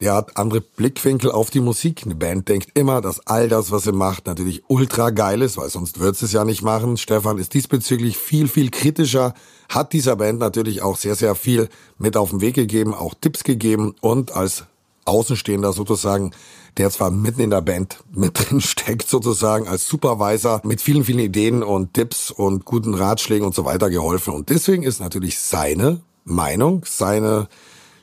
[0.00, 2.00] Der hat andere Blickwinkel auf die Musik.
[2.06, 5.68] Eine Band denkt immer, dass all das, was sie macht, natürlich ultra geil ist, weil
[5.68, 6.96] sonst wird sie es ja nicht machen.
[6.96, 9.34] Stefan ist diesbezüglich viel, viel kritischer,
[9.68, 11.68] hat dieser Band natürlich auch sehr, sehr viel
[11.98, 14.64] mit auf den Weg gegeben, auch Tipps gegeben und als
[15.04, 16.32] Außenstehender sozusagen,
[16.76, 21.18] der zwar mitten in der Band mit drin steckt sozusagen, als Supervisor mit vielen, vielen
[21.18, 24.34] Ideen und Tipps und guten Ratschlägen und so weiter geholfen.
[24.34, 27.48] Und deswegen ist natürlich seine Meinung, seine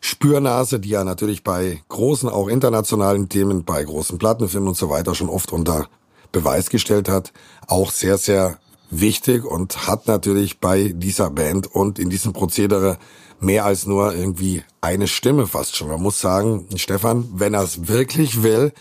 [0.01, 5.15] Spürnase, die er natürlich bei großen, auch internationalen Themen, bei großen Plattenfilmen und so weiter
[5.15, 5.88] schon oft unter
[6.32, 7.34] Beweis gestellt hat,
[7.68, 8.59] auch sehr, sehr
[8.89, 12.97] wichtig und hat natürlich bei dieser Band und in diesem Prozedere
[13.39, 15.89] mehr als nur irgendwie eine Stimme fast schon.
[15.89, 18.73] Man muss sagen, Stefan, wenn er es wirklich will,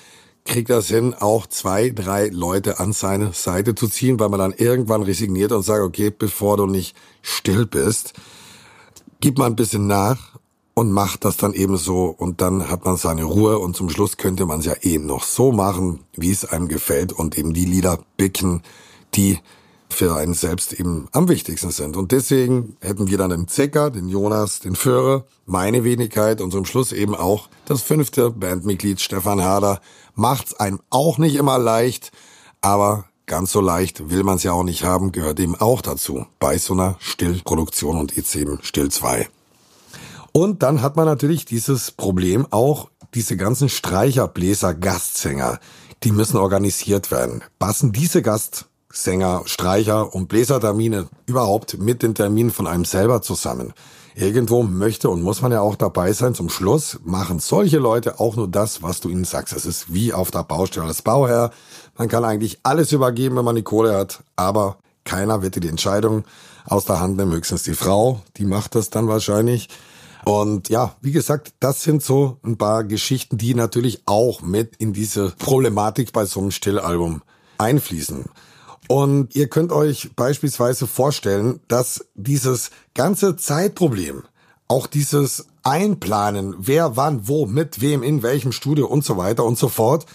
[0.44, 4.52] kriegt das hin, auch zwei, drei Leute an seine Seite zu ziehen, weil man dann
[4.52, 8.14] irgendwann resigniert und sagt, okay, bevor du nicht still bist,
[9.20, 10.38] gib mal ein bisschen nach
[10.74, 14.16] und macht das dann eben so und dann hat man seine Ruhe und zum Schluss
[14.16, 17.64] könnte man es ja eben noch so machen, wie es einem gefällt und eben die
[17.64, 18.62] Lieder picken,
[19.14, 19.38] die
[19.88, 21.96] für einen selbst eben am wichtigsten sind.
[21.96, 26.64] Und deswegen hätten wir dann den Zecker, den Jonas, den Führer, meine Wenigkeit und zum
[26.64, 29.80] Schluss eben auch das fünfte Bandmitglied Stefan Hader.
[30.14, 32.12] Macht's einem auch nicht immer leicht,
[32.60, 36.26] aber ganz so leicht will man es ja auch nicht haben, gehört eben auch dazu
[36.38, 39.28] bei so einer Stillproduktion und jetzt eben Still 2.
[40.32, 45.58] Und dann hat man natürlich dieses Problem auch, diese ganzen Streicher, Bläser, Gastsänger,
[46.02, 47.42] die müssen organisiert werden.
[47.58, 48.20] Passen diese
[48.96, 53.74] Gastsänger, Streicher und Bläsertermine überhaupt mit den Terminen von einem selber zusammen?
[54.14, 56.34] Irgendwo möchte und muss man ja auch dabei sein.
[56.34, 59.52] Zum Schluss machen solche Leute auch nur das, was du ihnen sagst.
[59.54, 61.50] Es ist wie auf der Baustelle als Bauherr.
[61.98, 65.68] Man kann eigentlich alles übergeben, wenn man die Kohle hat, aber keiner wird dir die
[65.68, 66.24] Entscheidung
[66.64, 69.68] aus der Hand nehmen, höchstens die Frau, die macht das dann wahrscheinlich.
[70.24, 74.94] Und ja, wie gesagt, das sind so ein paar Geschichten, die natürlich auch mit in
[74.94, 77.20] diese Problematik bei so einem Stillalbum
[77.58, 78.24] einfließen.
[78.88, 84.22] Und ihr könnt euch beispielsweise vorstellen, dass dieses ganze Zeitproblem,
[84.68, 89.58] auch dieses Einplanen, wer wann, wo, mit wem, in welchem Studio und so weiter und
[89.58, 90.06] so fort,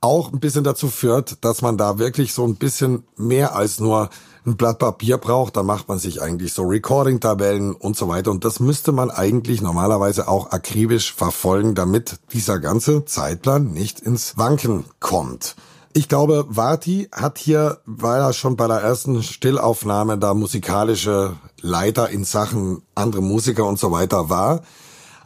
[0.00, 4.10] auch ein bisschen dazu führt, dass man da wirklich so ein bisschen mehr als nur
[4.46, 8.30] ein Blatt Papier braucht, dann macht man sich eigentlich so Recording-Tabellen und so weiter.
[8.30, 14.38] Und das müsste man eigentlich normalerweise auch akribisch verfolgen, damit dieser ganze Zeitplan nicht ins
[14.38, 15.56] Wanken kommt.
[15.92, 22.10] Ich glaube, Vati hat hier, weil er schon bei der ersten Stillaufnahme da musikalische Leiter
[22.10, 24.62] in Sachen andere Musiker und so weiter war,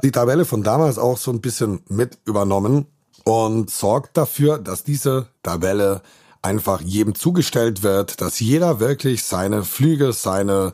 [0.02, 2.86] die Tabelle von damals auch so ein bisschen mit übernommen
[3.24, 6.00] und sorgt dafür, dass diese Tabelle
[6.40, 10.72] einfach jedem zugestellt wird, dass jeder wirklich seine Flüge, seine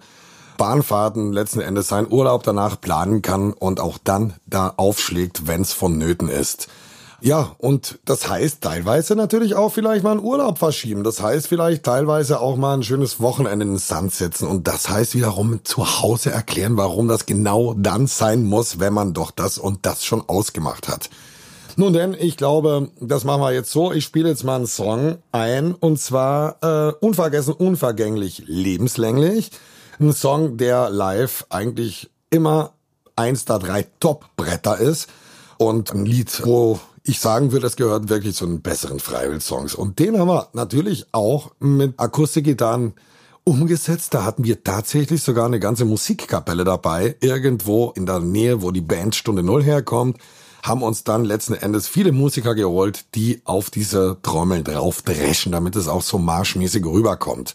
[0.57, 5.73] Bahnfahrten, letzten Endes seinen Urlaub danach planen kann und auch dann da aufschlägt, wenn es
[5.73, 6.69] vonnöten ist.
[7.23, 11.05] Ja, und das heißt teilweise natürlich auch vielleicht mal einen Urlaub verschieben.
[11.05, 14.49] Das heißt vielleicht teilweise auch mal ein schönes Wochenende in den Sand setzen.
[14.49, 19.13] Und das heißt wiederum zu Hause erklären, warum das genau dann sein muss, wenn man
[19.13, 21.11] doch das und das schon ausgemacht hat.
[21.77, 23.93] Nun denn, ich glaube, das machen wir jetzt so.
[23.93, 29.51] Ich spiele jetzt mal einen Song ein und zwar äh, Unvergessen, unvergänglich, lebenslänglich.
[29.99, 32.73] Ein Song, der live eigentlich immer
[33.17, 35.09] eins der drei Top-Bretter ist
[35.59, 39.75] und ein Lied, wo ich sagen würde, es gehört wirklich zu den besseren Freiwill-Songs.
[39.75, 42.95] Und den haben wir natürlich auch mit Akustikgitarren
[43.45, 44.15] umgesetzt.
[44.15, 48.81] Da hatten wir tatsächlich sogar eine ganze Musikkapelle dabei, irgendwo in der Nähe, wo die
[48.81, 50.19] Band Stunde Null herkommt
[50.63, 55.77] haben uns dann letzten Endes viele Musiker geholt, die auf diese Trommeln drauf dreschen, damit
[55.77, 57.55] es auch so marschmäßig rüberkommt.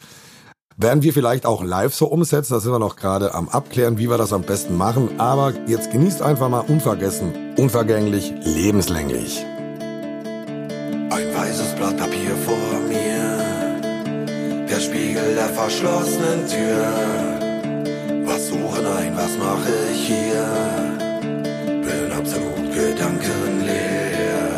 [0.78, 4.09] Werden wir vielleicht auch live so umsetzen, da sind wir noch gerade am Abklären, wie
[4.09, 9.45] wir das am besten machen, aber jetzt genießt einfach mal unvergessen, unvergänglich, lebenslänglich.
[11.09, 16.88] Ein weißes Blatt Papier vor mir, der Spiegel der verschlossenen Tür.
[18.26, 20.86] Was suchen ein, was mache ich hier?
[22.76, 24.49] Gedanken leer.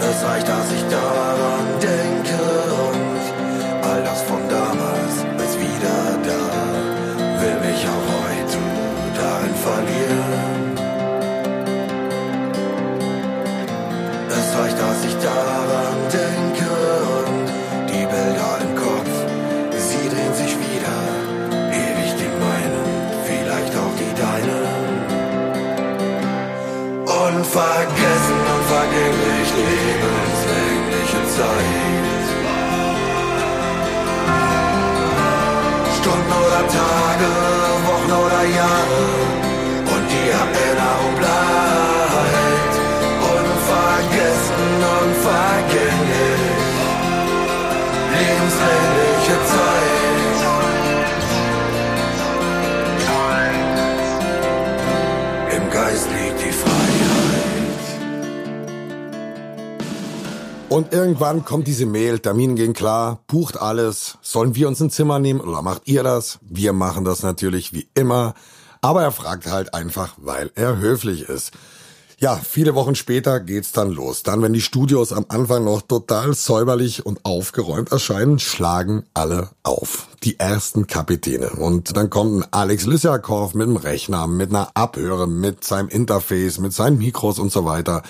[0.00, 2.19] Es reicht, dass ich daran denke
[15.22, 16.70] daran denke
[17.16, 17.46] und
[17.90, 19.14] die Bilder im Kopf,
[19.76, 20.98] sie drehen sich wieder.
[21.82, 22.86] Ewig die meinen,
[23.26, 24.80] vielleicht auch die deinen
[27.30, 32.26] unvergessen, unvergänglich, lebenslängliche Zeit.
[35.98, 37.30] Stunden oder Tage,
[37.86, 39.02] Wochen oder Jahre
[39.94, 41.59] und die Erinnerung bleibt.
[60.70, 64.18] Und irgendwann kommt diese Mail, Termine gehen klar, bucht alles.
[64.22, 66.38] Sollen wir uns ein Zimmer nehmen oder macht ihr das?
[66.42, 68.34] Wir machen das natürlich wie immer.
[68.80, 71.52] Aber er fragt halt einfach, weil er höflich ist.
[72.22, 74.22] Ja, viele Wochen später geht's dann los.
[74.22, 80.06] Dann, wenn die Studios am Anfang noch total säuberlich und aufgeräumt erscheinen, schlagen alle auf.
[80.22, 81.48] Die ersten Kapitäne.
[81.48, 86.58] Und dann kommt ein Alex Lysjakov mit dem Rechner, mit einer Abhöre, mit seinem Interface,
[86.58, 88.02] mit seinen Mikros und so weiter.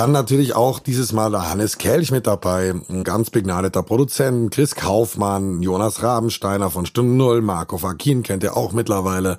[0.00, 4.74] Dann natürlich auch dieses Mal der Hannes Kelch mit dabei, ein ganz begnadeter Produzent, Chris
[4.74, 9.36] Kaufmann, Jonas Rabensteiner von Stunde Null, Marco Fakin kennt ihr auch mittlerweile.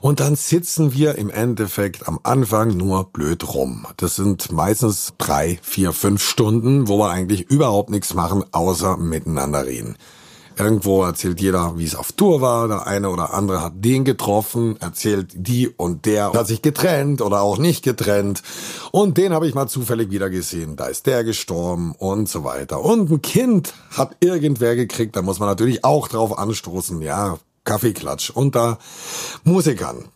[0.00, 3.86] Und dann sitzen wir im Endeffekt am Anfang nur blöd rum.
[3.98, 9.66] Das sind meistens drei, vier, fünf Stunden, wo wir eigentlich überhaupt nichts machen, außer miteinander
[9.66, 9.98] reden.
[10.58, 12.66] Irgendwo erzählt jeder, wie es auf Tour war.
[12.66, 17.42] Der eine oder andere hat den getroffen, erzählt die und der hat sich getrennt oder
[17.42, 18.42] auch nicht getrennt.
[18.90, 20.74] Und den habe ich mal zufällig wieder gesehen.
[20.74, 22.84] Da ist der gestorben und so weiter.
[22.84, 25.14] Und ein Kind hat irgendwer gekriegt.
[25.14, 27.00] Da muss man natürlich auch drauf anstoßen.
[27.02, 28.78] Ja, Kaffeeklatsch unter
[29.44, 30.06] Musikern.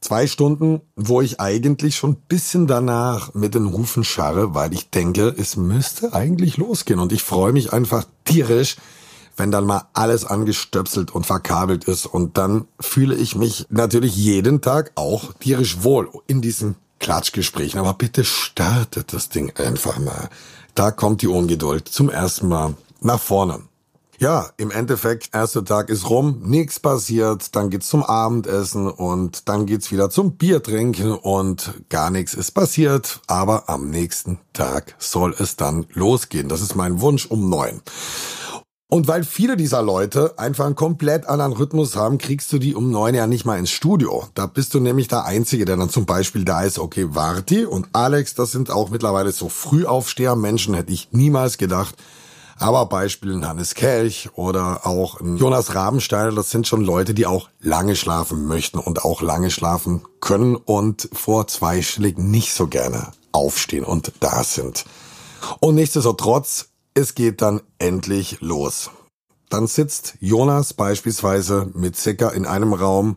[0.00, 5.34] Zwei Stunden, wo ich eigentlich schon bisschen danach mit den Hufen scharre, weil ich denke,
[5.36, 7.00] es müsste eigentlich losgehen.
[7.00, 8.76] Und ich freue mich einfach tierisch,
[9.40, 12.06] wenn dann mal alles angestöpselt und verkabelt ist.
[12.06, 17.80] Und dann fühle ich mich natürlich jeden Tag auch tierisch wohl in diesen Klatschgesprächen.
[17.80, 20.28] Aber bitte startet das Ding einfach mal.
[20.74, 23.60] Da kommt die Ungeduld zum ersten Mal nach vorne.
[24.18, 29.64] Ja, im Endeffekt, erster Tag ist rum, nichts passiert, dann geht's zum Abendessen und dann
[29.64, 35.34] geht's wieder zum Bier trinken und gar nichts ist passiert, aber am nächsten Tag soll
[35.38, 36.50] es dann losgehen.
[36.50, 37.80] Das ist mein Wunsch um neun.
[38.90, 42.90] Und weil viele dieser Leute einfach einen komplett anderen Rhythmus haben, kriegst du die um
[42.90, 44.24] neun ja nicht mal ins Studio.
[44.34, 47.86] Da bist du nämlich der Einzige, der dann zum Beispiel da ist, okay, Varti und
[47.92, 51.94] Alex, das sind auch mittlerweile so Frühaufsteher Menschen, hätte ich niemals gedacht.
[52.58, 57.94] Aber Beispiel Hannes Kelch oder auch Jonas Rabensteiner, das sind schon Leute, die auch lange
[57.94, 64.12] schlafen möchten und auch lange schlafen können und vor zweistellig nicht so gerne aufstehen und
[64.18, 64.84] da sind.
[65.60, 68.90] Und nichtsdestotrotz es geht dann endlich los.
[69.48, 73.16] Dann sitzt Jonas beispielsweise mit Zicker in einem Raum.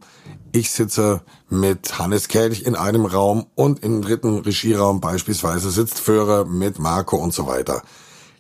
[0.52, 6.46] Ich sitze mit Hannes Kelch in einem Raum und im dritten Regieraum beispielsweise sitzt Föhre
[6.46, 7.84] mit Marco und so weiter.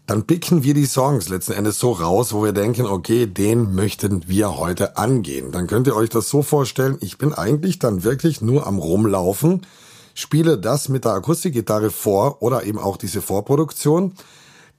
[0.05, 4.27] Dann picken wir die Songs letzten Endes so raus, wo wir denken, okay, den möchten
[4.27, 5.51] wir heute angehen.
[5.51, 9.65] Dann könnt ihr euch das so vorstellen, ich bin eigentlich dann wirklich nur am Rumlaufen,
[10.13, 14.13] spiele das mit der Akustikgitarre vor oder eben auch diese Vorproduktion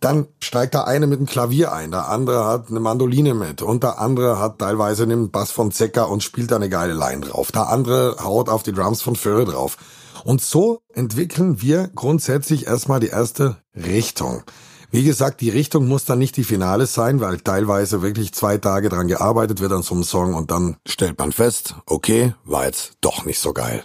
[0.01, 3.83] dann steigt der eine mit dem Klavier ein, der andere hat eine Mandoline mit und
[3.83, 7.53] der andere hat teilweise einen Bass von Zecker und spielt da eine geile Line drauf.
[7.53, 9.77] Der andere haut auf die Drums von Föhre drauf.
[10.25, 14.43] Und so entwickeln wir grundsätzlich erstmal die erste Richtung.
[14.91, 18.89] Wie gesagt, die Richtung muss dann nicht die Finale sein, weil teilweise wirklich zwei Tage
[18.89, 22.93] dran gearbeitet wird an so einem Song und dann stellt man fest, okay, war jetzt
[23.01, 23.83] doch nicht so geil.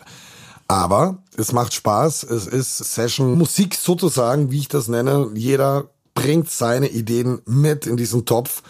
[0.67, 5.31] Aber es macht Spaß, es ist Session Musik sozusagen, wie ich das nenne.
[5.33, 5.89] Jeder
[6.21, 8.61] bringt seine Ideen mit in diesen Topf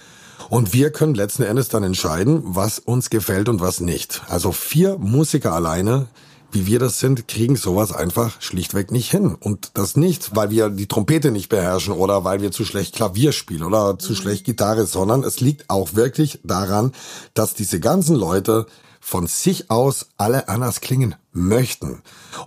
[0.49, 4.21] und wir können letzten Endes dann entscheiden, was uns gefällt und was nicht.
[4.29, 6.07] Also vier Musiker alleine,
[6.51, 9.35] wie wir das sind, kriegen sowas einfach schlichtweg nicht hin.
[9.39, 13.31] Und das nicht, weil wir die Trompete nicht beherrschen oder weil wir zu schlecht Klavier
[13.31, 16.91] spielen oder zu schlecht Gitarre, sondern es liegt auch wirklich daran,
[17.33, 18.67] dass diese ganzen Leute
[18.99, 22.01] von sich aus alle anders klingen möchten.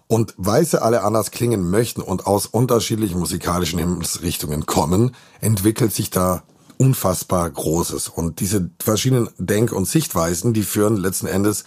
[0.07, 6.11] Und weil sie alle anders klingen möchten und aus unterschiedlichen musikalischen Himmelsrichtungen kommen, entwickelt sich
[6.11, 6.43] da
[6.77, 8.09] unfassbar Großes.
[8.09, 11.65] Und diese verschiedenen Denk- und Sichtweisen, die führen letzten Endes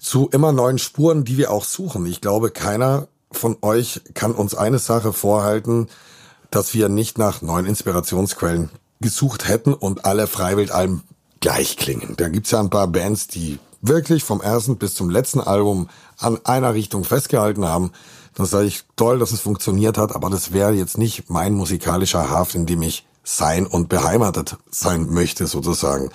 [0.00, 2.06] zu immer neuen Spuren, die wir auch suchen.
[2.06, 5.88] Ich glaube, keiner von euch kann uns eine Sache vorhalten,
[6.50, 11.02] dass wir nicht nach neuen Inspirationsquellen gesucht hätten und alle Freiwildalben
[11.40, 12.14] gleich klingen.
[12.16, 13.58] Da gibt's ja ein paar Bands, die
[13.88, 17.92] wirklich vom ersten bis zum letzten Album an einer Richtung festgehalten haben,
[18.34, 22.30] dann sage ich toll, dass es funktioniert hat, aber das wäre jetzt nicht mein musikalischer
[22.30, 26.10] Haft, in dem ich sein und beheimatet sein möchte sozusagen.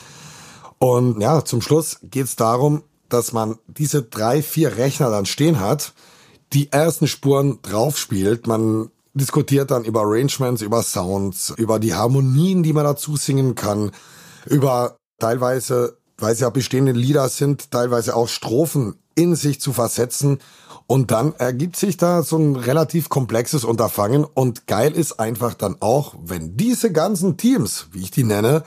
[0.77, 5.93] Und ja, zum Schluss geht's darum, dass man diese drei, vier Rechner dann stehen hat,
[6.53, 8.47] die ersten Spuren draufspielt.
[8.47, 13.91] Man diskutiert dann über Arrangements, über Sounds, über die Harmonien, die man dazu singen kann,
[14.45, 20.39] über teilweise weil es ja bestehende Lieder sind, teilweise auch Strophen in sich zu versetzen.
[20.87, 24.25] Und dann ergibt sich da so ein relativ komplexes Unterfangen.
[24.25, 28.63] Und geil ist einfach dann auch, wenn diese ganzen Teams, wie ich die nenne,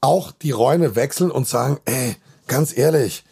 [0.00, 2.16] auch die Räume wechseln und sagen, ey,
[2.46, 3.24] ganz ehrlich,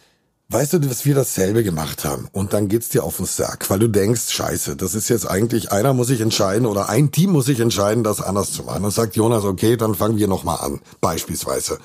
[0.49, 2.27] weißt du, dass wir dasselbe gemacht haben?
[2.31, 5.71] Und dann geht's dir auf den Sack, weil du denkst, scheiße, das ist jetzt eigentlich,
[5.71, 8.83] einer muss sich entscheiden oder ein Team muss sich entscheiden, das anders zu machen.
[8.83, 11.79] Dann sagt Jonas, okay, dann fangen wir nochmal an, beispielsweise.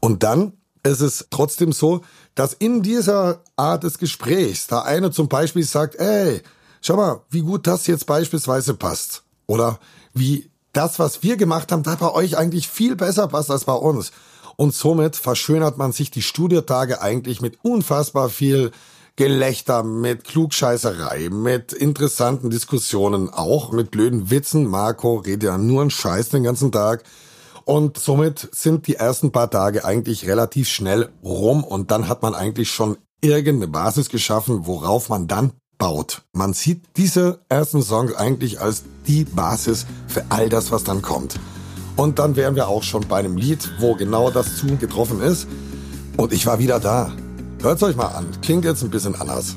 [0.00, 0.52] Und dann
[0.84, 2.02] es ist trotzdem so,
[2.34, 6.42] dass in dieser Art des Gesprächs da einer zum Beispiel sagt, ey,
[6.82, 9.22] schau mal, wie gut das jetzt beispielsweise passt.
[9.46, 9.80] Oder
[10.12, 13.72] wie das, was wir gemacht haben, da bei euch eigentlich viel besser passt als bei
[13.72, 14.12] uns.
[14.56, 18.70] Und somit verschönert man sich die Studiotage eigentlich mit unfassbar viel
[19.16, 24.66] Gelächter, mit Klugscheißerei, mit interessanten Diskussionen, auch mit blöden Witzen.
[24.66, 27.04] Marco redet ja nur einen Scheiß den ganzen Tag.
[27.64, 32.34] Und somit sind die ersten paar Tage eigentlich relativ schnell rum und dann hat man
[32.34, 36.22] eigentlich schon irgendeine Basis geschaffen, worauf man dann baut.
[36.32, 41.40] Man sieht diese ersten Songs eigentlich als die Basis für all das, was dann kommt.
[41.96, 45.46] Und dann wären wir auch schon bei einem Lied, wo genau das zugetroffen ist.
[46.16, 47.12] Und ich war wieder da.
[47.62, 48.26] Hört's euch mal an.
[48.42, 49.56] Klingt jetzt ein bisschen anders.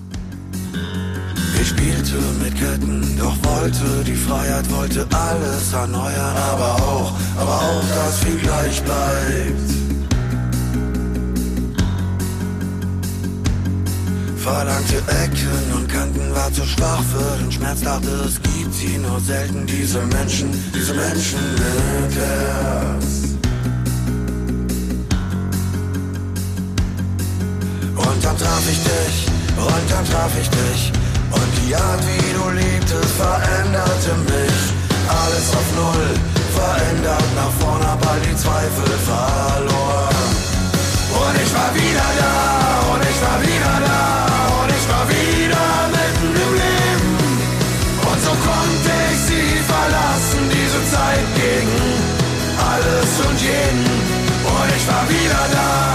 [1.68, 8.20] Spielte mit Ketten, doch wollte die Freiheit, wollte alles erneuern, aber auch, aber auch, dass
[8.20, 9.70] viel gleich bleibt.
[14.38, 19.20] Verlangte Ecken und Kanten, war zu schwach für den Schmerz, dachte es gibt sie nur
[19.20, 23.05] selten, diese Menschen, diese Menschen mit Herz.
[27.93, 31.07] Und dann traf ich dich, und dann traf ich dich.
[31.68, 34.59] Die Art, wie du lebtest, veränderte mich.
[35.03, 36.07] Alles auf Null,
[36.55, 40.28] verändert nach vorn, hab all die Zweifel verloren.
[41.11, 42.36] Und ich war wieder da,
[42.93, 44.03] und ich war wieder da,
[44.63, 47.11] und ich war wieder mitten im Leben.
[47.99, 51.76] Und so konnte ich sie verlassen, diese Zeit gegen
[52.63, 53.84] alles und jeden.
[54.55, 55.86] Und ich war wieder da,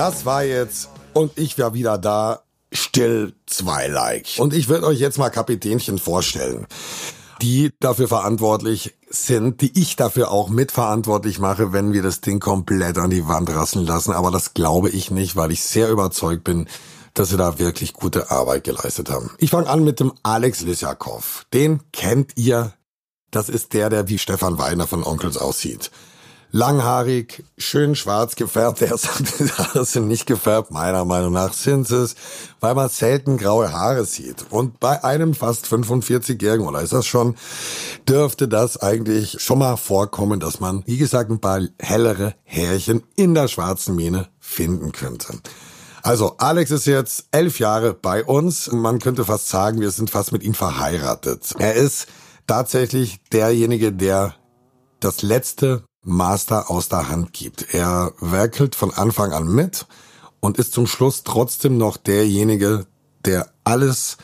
[0.00, 2.40] Das war jetzt und ich war wieder da.
[2.72, 4.28] Still zwei Like.
[4.38, 6.66] Und ich würde euch jetzt mal Kapitänchen vorstellen,
[7.42, 12.96] die dafür verantwortlich sind, die ich dafür auch mitverantwortlich mache, wenn wir das Ding komplett
[12.96, 14.14] an die Wand rassen lassen.
[14.14, 16.66] Aber das glaube ich nicht, weil ich sehr überzeugt bin,
[17.12, 19.30] dass sie da wirklich gute Arbeit geleistet haben.
[19.36, 21.44] Ich fange an mit dem Alex Lysjakov.
[21.52, 22.72] Den kennt ihr.
[23.30, 25.90] Das ist der, der wie Stefan Weiner von Onkels aussieht.
[26.52, 28.80] Langhaarig, schön schwarz gefärbt.
[28.80, 30.72] Der Haare sind nicht gefärbt.
[30.72, 32.16] Meiner Meinung nach sind es,
[32.58, 34.46] weil man selten graue Haare sieht.
[34.50, 37.36] Und bei einem fast 45-Jährigen, oder ist das schon,
[38.08, 43.34] dürfte das eigentlich schon mal vorkommen, dass man, wie gesagt, ein paar hellere Härchen in
[43.34, 45.38] der schwarzen Mähne finden könnte.
[46.02, 48.72] Also, Alex ist jetzt elf Jahre bei uns.
[48.72, 51.54] Man könnte fast sagen, wir sind fast mit ihm verheiratet.
[51.58, 52.08] Er ist
[52.48, 54.34] tatsächlich derjenige, der
[54.98, 57.74] das letzte Master aus der Hand gibt.
[57.74, 59.86] Er werkelt von Anfang an mit
[60.40, 62.86] und ist zum Schluss trotzdem noch derjenige,
[63.24, 64.16] der alles,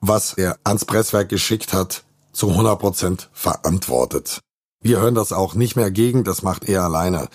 [0.00, 4.40] was er ans Presswerk geschickt hat, zu 100 Prozent verantwortet.
[4.80, 7.28] Wir hören das auch nicht mehr gegen, das macht er alleine.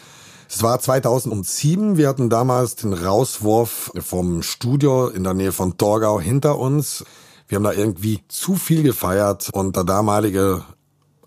[0.48, 1.98] Es war 2007.
[1.98, 7.04] Wir hatten damals den Rauswurf vom Studio in der Nähe von Torgau hinter uns.
[7.48, 10.64] Wir haben da irgendwie zu viel gefeiert und der damalige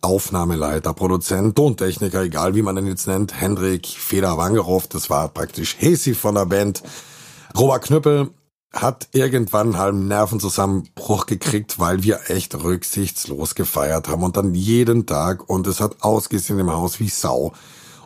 [0.03, 6.15] Aufnahmeleiter, Produzent, Tontechniker, egal wie man den jetzt nennt, Hendrik Feder-Wangerow, das war praktisch Hesi
[6.15, 6.83] von der Band.
[7.57, 8.31] Robert Knüppel
[8.73, 15.07] hat irgendwann einen halben Nervenzusammenbruch gekriegt, weil wir echt rücksichtslos gefeiert haben und dann jeden
[15.07, 17.53] Tag und es hat ausgesehen im Haus wie Sau.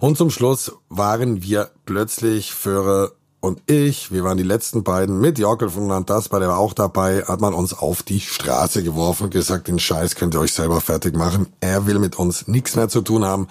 [0.01, 5.39] Und zum Schluss waren wir plötzlich Föhre und ich, wir waren die letzten beiden mit
[5.39, 9.31] Jorkel von Landaspa, der war auch dabei, hat man uns auf die Straße geworfen und
[9.31, 11.47] gesagt, den Scheiß könnt ihr euch selber fertig machen.
[11.61, 13.49] Er will mit uns nichts mehr zu tun haben.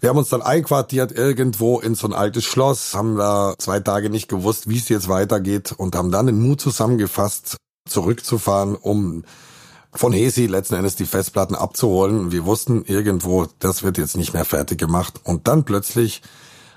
[0.00, 4.10] Wir haben uns dann einquartiert irgendwo in so ein altes Schloss, haben da zwei Tage
[4.10, 7.56] nicht gewusst, wie es jetzt weitergeht und haben dann den Mut zusammengefasst,
[7.88, 9.24] zurückzufahren, um
[9.94, 12.32] von Hesi letzten Endes die Festplatten abzuholen.
[12.32, 15.20] Wir wussten irgendwo, das wird jetzt nicht mehr fertig gemacht.
[15.24, 16.20] Und dann plötzlich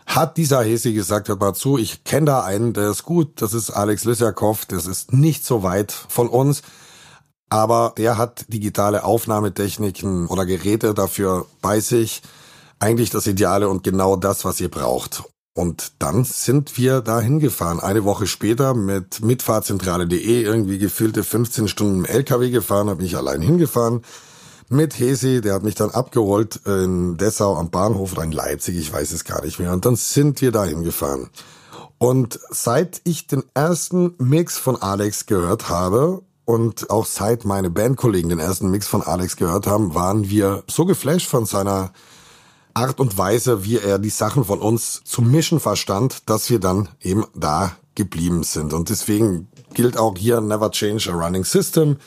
[0.09, 3.53] hat dieser Hesi gesagt, hört mal zu, ich kenne da einen, der ist gut, das
[3.53, 6.63] ist Alex Lysjakov, das ist nicht so weit von uns,
[7.49, 12.21] aber der hat digitale Aufnahmetechniken oder Geräte dafür bei sich.
[12.79, 15.23] Eigentlich das Ideale und genau das, was ihr braucht.
[15.53, 17.79] Und dann sind wir da hingefahren.
[17.79, 23.41] Eine Woche später mit mitfahrzentrale.de irgendwie gefüllte 15 Stunden im LKW gefahren, habe ich allein
[23.41, 24.03] hingefahren.
[24.71, 28.93] Mit Hesi, der hat mich dann abgeholt in Dessau am Bahnhof oder in Leipzig, ich
[28.93, 29.73] weiß es gar nicht mehr.
[29.73, 31.31] Und dann sind wir da hingefahren.
[31.97, 38.29] Und seit ich den ersten Mix von Alex gehört habe und auch seit meine Bandkollegen
[38.29, 41.91] den ersten Mix von Alex gehört haben, waren wir so geflasht von seiner
[42.75, 46.89] Art und Weise, wie er die Sachen von uns zu mischen verstand, dass wir dann
[47.01, 48.73] eben da geblieben sind.
[48.73, 51.97] Und deswegen gilt auch hier Never Change a Running System.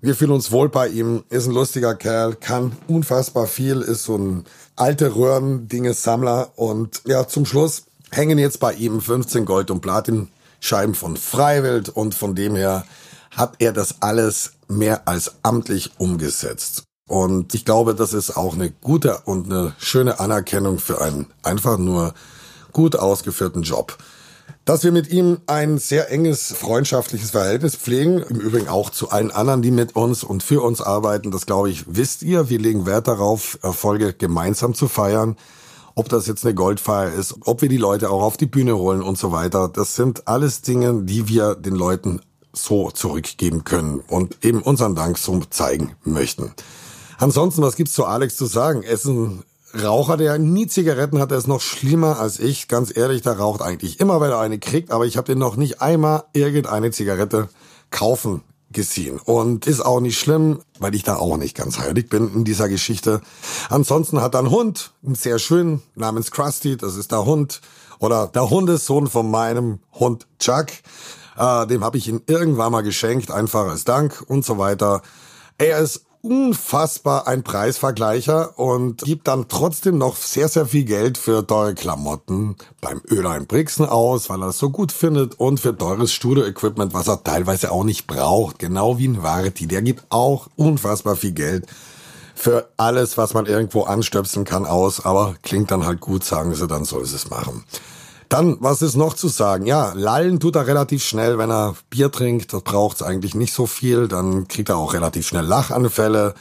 [0.00, 4.16] Wir fühlen uns wohl bei ihm, ist ein lustiger Kerl, kann unfassbar viel, ist so
[4.16, 4.44] ein
[4.76, 7.82] alte Röhren-Dinge-Sammler und ja, zum Schluss
[8.12, 10.28] hängen jetzt bei ihm 15 Gold- und Platin
[10.60, 12.84] Scheiben von Freiwild und von dem her
[13.32, 16.84] hat er das alles mehr als amtlich umgesetzt.
[17.08, 21.76] Und ich glaube, das ist auch eine gute und eine schöne Anerkennung für einen einfach
[21.76, 22.14] nur
[22.72, 23.98] gut ausgeführten Job.
[24.64, 29.30] Dass wir mit ihm ein sehr enges freundschaftliches Verhältnis pflegen, im Übrigen auch zu allen
[29.30, 32.50] anderen, die mit uns und für uns arbeiten, das glaube ich, wisst ihr.
[32.50, 35.36] Wir legen Wert darauf, Erfolge gemeinsam zu feiern.
[35.94, 39.02] Ob das jetzt eine Goldfeier ist, ob wir die Leute auch auf die Bühne holen
[39.02, 39.68] und so weiter.
[39.68, 42.20] Das sind alles Dinge, die wir den Leuten
[42.52, 46.52] so zurückgeben können und eben unseren Dank so zeigen möchten.
[47.18, 48.82] Ansonsten, was gibt's zu Alex zu sagen?
[48.82, 49.42] Ist ein
[49.74, 52.68] Raucher, der nie Zigaretten hat, der ist noch schlimmer als ich.
[52.68, 55.56] Ganz ehrlich, der raucht eigentlich immer, wenn er eine kriegt, aber ich habe den noch
[55.56, 57.48] nicht einmal irgendeine Zigarette
[57.90, 59.18] kaufen gesehen.
[59.18, 62.68] Und ist auch nicht schlimm, weil ich da auch nicht ganz heilig bin in dieser
[62.68, 63.20] Geschichte.
[63.68, 67.60] Ansonsten hat er einen Hund, einen sehr schönen, namens Krusty, das ist der Hund.
[67.98, 70.66] Oder der Hundessohn von meinem Hund Chuck.
[71.36, 75.02] Äh, dem habe ich ihn irgendwann mal geschenkt, einfach als Dank und so weiter.
[75.58, 81.46] Er ist unfassbar ein Preisvergleicher und gibt dann trotzdem noch sehr, sehr viel Geld für
[81.46, 86.12] teure Klamotten beim Ölein Brixen aus, weil er es so gut findet und für teures
[86.12, 88.58] Studio-Equipment, was er teilweise auch nicht braucht.
[88.58, 89.66] Genau wie ein Varti.
[89.66, 91.66] Der gibt auch unfassbar viel Geld
[92.34, 96.68] für alles, was man irgendwo anstöpseln kann aus, aber klingt dann halt gut, sagen sie,
[96.68, 97.64] dann soll sie es machen.
[98.28, 99.64] Dann, was ist noch zu sagen?
[99.66, 102.52] Ja, lallen tut er relativ schnell, wenn er Bier trinkt.
[102.52, 104.06] Das braucht's eigentlich nicht so viel.
[104.08, 106.34] Dann kriegt er auch relativ schnell Lachanfälle.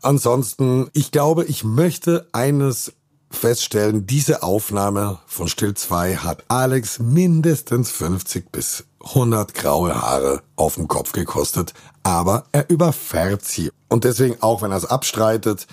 [0.00, 2.92] Ansonsten, ich glaube, ich möchte eines
[3.30, 10.76] feststellen, diese Aufnahme von Still 2 hat Alex mindestens 50 bis 100 graue Haare auf
[10.76, 13.70] dem Kopf gekostet, aber er überfährt sie.
[13.88, 15.66] Und deswegen, auch wenn er es abstreitet,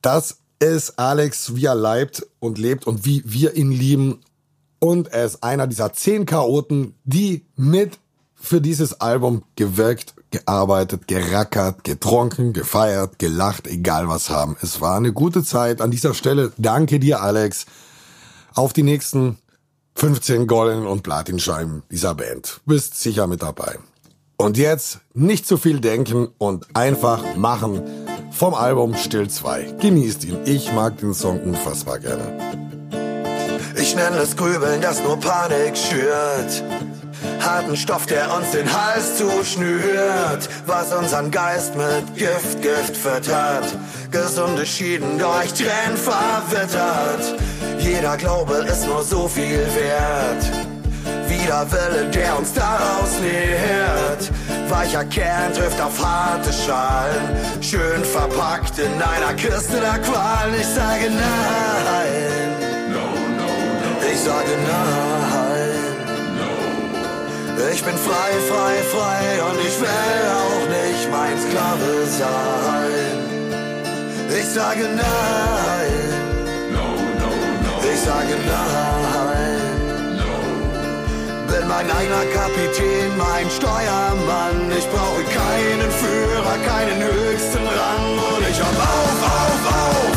[0.00, 4.20] das ist Alex, wie er leibt und lebt und wie wir ihn lieben
[4.82, 8.00] und er ist einer dieser zehn Chaoten, die mit
[8.34, 14.56] für dieses Album gewirkt, gearbeitet, gerackert, getrunken, gefeiert, gelacht, egal was haben.
[14.60, 15.80] Es war eine gute Zeit.
[15.80, 17.66] An dieser Stelle danke dir, Alex.
[18.54, 19.38] Auf die nächsten
[19.94, 22.60] 15 Golden und Platinscheiben dieser Band.
[22.66, 23.78] Bist sicher mit dabei.
[24.36, 27.82] Und jetzt nicht zu viel denken und einfach machen.
[28.32, 29.76] Vom Album Still 2.
[29.80, 30.38] Genießt ihn.
[30.44, 32.81] Ich mag den Song unfassbar gerne.
[33.92, 36.64] Ich nenne es Grübeln, das nur Panik schürt.
[37.44, 43.66] Harten Stoff, der uns den Hals zuschnürt, was unseren Geist mit Gift, Gift füttert.
[44.10, 47.38] Gesunde Schieden durch Tränen verwittert.
[47.80, 50.42] Jeder Glaube ist nur so viel wert.
[51.28, 54.30] Widerwille, der uns daraus nährt.
[54.70, 57.36] Weicher Kern trifft auf harte Schalen.
[57.60, 60.54] Schön verpackt in einer Kiste der Qualen.
[60.58, 62.41] Ich sage nein
[64.12, 65.92] ich sage nein.
[67.72, 73.16] Ich bin frei, frei, frei und ich will auch nicht mein Sklave sein.
[74.38, 75.92] Ich sage nein.
[77.90, 79.60] Ich sage nein.
[81.48, 84.72] Bin mein eigener Kapitän, mein Steuermann.
[84.76, 88.08] Ich brauche keinen Führer, keinen höchsten Rang.
[88.34, 90.14] Und ich hab auf, auf, auf,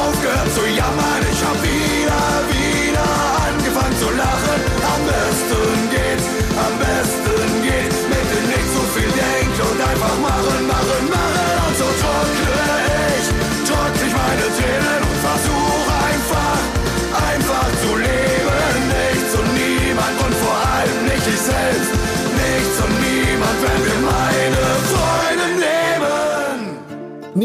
[0.00, 1.17] aufgehört zu jammern.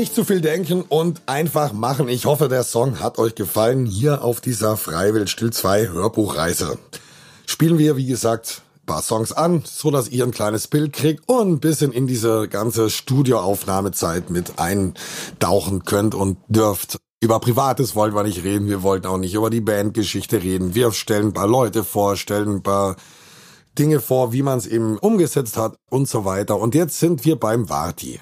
[0.04, 2.10] Nicht zu viel denken und einfach machen.
[2.10, 6.78] Ich hoffe, der Song hat euch gefallen hier auf dieser Freiwild Still 2 Hörbuchreise.
[7.46, 11.48] Spielen wir, wie gesagt, paar Songs an, so dass ihr ein kleines Bild kriegt und
[11.48, 16.98] ein bisschen in diese ganze Studioaufnahmezeit mit eintauchen könnt und dürft.
[17.22, 20.76] Über Privates wollten wir nicht reden, wir wollten auch nicht über die Bandgeschichte reden.
[20.76, 22.98] Wir stellen ein paar Leute vor, stellen ein paar
[23.80, 26.60] Dinge vor, wie man es eben umgesetzt hat und so weiter.
[26.60, 28.20] Und jetzt sind wir beim Varti.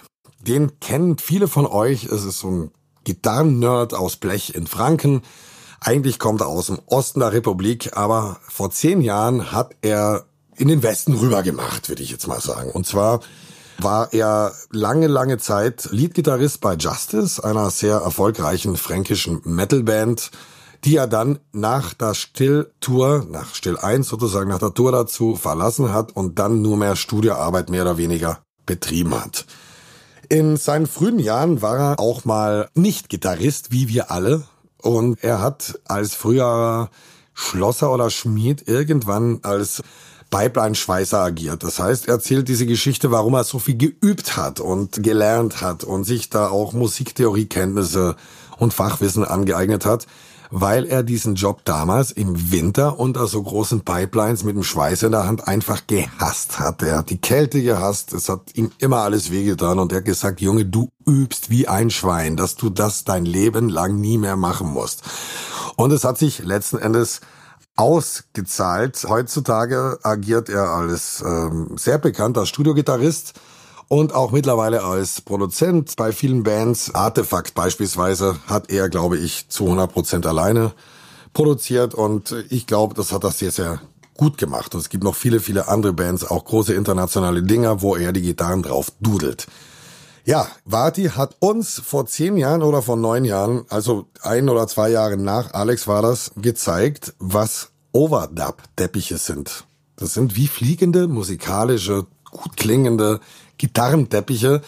[0.48, 2.06] Den kennen viele von euch.
[2.06, 2.72] Es ist so ein
[3.04, 5.22] Gitarren-Nerd aus Blech in Franken.
[5.80, 10.68] Eigentlich kommt er aus dem Osten der Republik, aber vor zehn Jahren hat er in
[10.68, 12.72] den Westen rüber gemacht, würde ich jetzt mal sagen.
[12.72, 13.22] Und zwar
[13.80, 20.30] war er lange, lange Zeit Leadgitarrist bei Justice, einer sehr erfolgreichen fränkischen Metalband,
[20.84, 25.94] die er dann nach der Still-Tour, nach Still 1 sozusagen, nach der Tour dazu verlassen
[25.94, 29.46] hat und dann nur mehr Studioarbeit mehr oder weniger betrieben hat.
[30.32, 34.46] In seinen frühen Jahren war er auch mal nicht Gitarrist, wie wir alle.
[34.78, 36.90] Und er hat als früherer
[37.34, 39.84] Schlosser oder Schmied irgendwann als
[40.30, 41.64] Pipeline-Schweißer agiert.
[41.64, 45.84] Das heißt, er erzählt diese Geschichte, warum er so viel geübt hat und gelernt hat
[45.84, 48.16] und sich da auch Musiktheoriekenntnisse
[48.58, 50.08] und Fachwissen angeeignet hat
[50.52, 55.14] weil er diesen Job damals im Winter unter so großen Pipelines mit dem Schweiß in
[55.14, 56.84] der Hand einfach gehasst hat.
[56.84, 60.42] Er hat die Kälte gehasst, es hat ihm immer alles wehgetan und er hat gesagt,
[60.42, 64.68] Junge, du übst wie ein Schwein, dass du das dein Leben lang nie mehr machen
[64.68, 65.04] musst.
[65.78, 67.22] Und es hat sich letzten Endes
[67.78, 69.06] ausgezahlt.
[69.08, 73.34] Heutzutage agiert er als ähm, sehr bekannter Studiogitarrist
[73.92, 76.96] und auch mittlerweile als Produzent bei vielen Bands.
[76.96, 80.72] Artefakt beispielsweise hat er, glaube ich, zu 100 Prozent alleine
[81.34, 83.82] produziert und ich glaube, das hat das sehr, sehr
[84.16, 84.74] gut gemacht.
[84.74, 88.22] Und es gibt noch viele, viele andere Bands, auch große internationale Dinger, wo er die
[88.22, 89.48] Gitarren drauf dudelt.
[90.24, 94.90] Ja, Vati hat uns vor zehn Jahren oder vor neun Jahren, also ein oder zwei
[94.90, 99.66] Jahre nach Alex war das, gezeigt, was Overdub-Teppiche sind.
[99.98, 103.20] Das sind wie fliegende, musikalische, gut klingende
[103.62, 104.62] Gitarrenteppiche,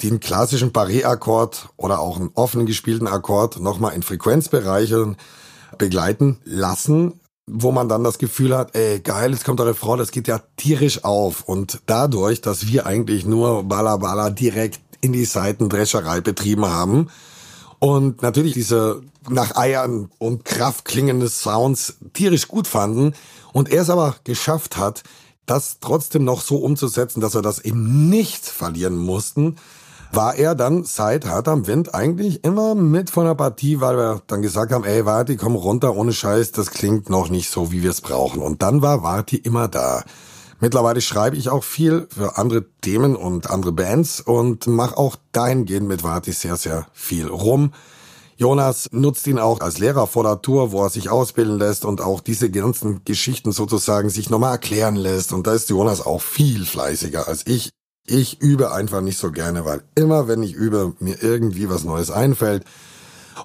[0.00, 5.16] die einen klassischen Barré-Akkord oder auch einen offenen gespielten Akkord nochmal in Frequenzbereichen
[5.78, 10.10] begleiten lassen, wo man dann das Gefühl hat, ey, geil, jetzt kommt der Refrain, das
[10.10, 11.42] geht ja tierisch auf.
[11.42, 17.08] Und dadurch, dass wir eigentlich nur Balla Balla direkt in die Seitendrescherei betrieben haben
[17.78, 23.14] und natürlich diese nach Eiern und Kraft klingende Sounds tierisch gut fanden
[23.52, 25.04] und er es aber geschafft hat,
[25.46, 29.56] das trotzdem noch so umzusetzen, dass wir das eben nicht verlieren mussten,
[30.12, 34.22] war er dann seit Hart am Wind eigentlich immer mit von der Partie, weil wir
[34.26, 37.82] dann gesagt haben, ey, Vati, komm runter, ohne Scheiß, das klingt noch nicht so, wie
[37.82, 38.42] wir es brauchen.
[38.42, 40.02] Und dann war Vati immer da.
[40.58, 45.88] Mittlerweile schreibe ich auch viel für andere Themen und andere Bands und mache auch dahingehend
[45.88, 47.72] mit Vati sehr, sehr viel rum.
[48.40, 52.00] Jonas nutzt ihn auch als Lehrer vor der Tour, wo er sich ausbilden lässt und
[52.00, 55.34] auch diese ganzen Geschichten sozusagen sich nochmal erklären lässt.
[55.34, 57.68] Und da ist Jonas auch viel fleißiger als ich.
[58.06, 62.10] Ich übe einfach nicht so gerne, weil immer wenn ich übe, mir irgendwie was Neues
[62.10, 62.64] einfällt.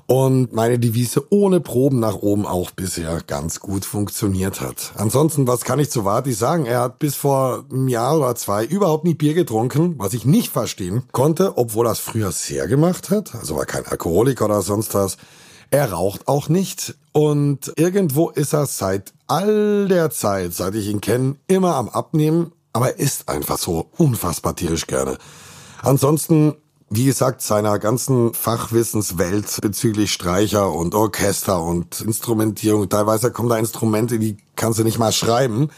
[0.08, 4.94] Und meine Devise ohne Proben nach oben auch bisher ganz gut funktioniert hat.
[4.96, 6.66] Ansonsten, was kann ich zu Vati sagen?
[6.66, 10.52] Er hat bis vor einem Jahr oder zwei überhaupt nie Bier getrunken, was ich nicht
[10.52, 13.36] verstehen konnte, obwohl er es früher sehr gemacht hat.
[13.36, 15.18] Also war kein Alkoholiker oder sonst was.
[15.72, 16.96] Er raucht auch nicht.
[17.12, 22.52] Und irgendwo ist er seit all der Zeit, seit ich ihn kenne, immer am Abnehmen.
[22.74, 25.18] Aber er isst einfach so unfassbar tierisch gerne.
[25.82, 26.56] Ansonsten
[26.90, 32.88] wie gesagt, seiner ganzen Fachwissenswelt bezüglich Streicher und Orchester und Instrumentierung.
[32.90, 35.70] Teilweise kommen da Instrumente, die kannst du nicht mal schreiben.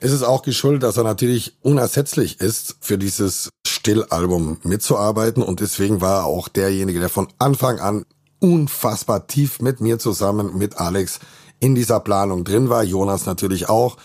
[0.00, 6.00] Es ist auch geschuldet, dass er natürlich unersetzlich ist, für dieses Stillalbum mitzuarbeiten und deswegen
[6.00, 8.04] war er auch derjenige, der von Anfang an
[8.38, 11.20] unfassbar tief mit mir zusammen, mit Alex
[11.60, 12.82] in dieser Planung drin war.
[12.82, 13.96] Jonas natürlich auch.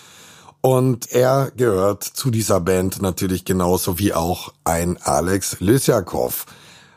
[0.66, 6.48] Und er gehört zu dieser Band natürlich genauso wie auch ein Alex Lysjakov.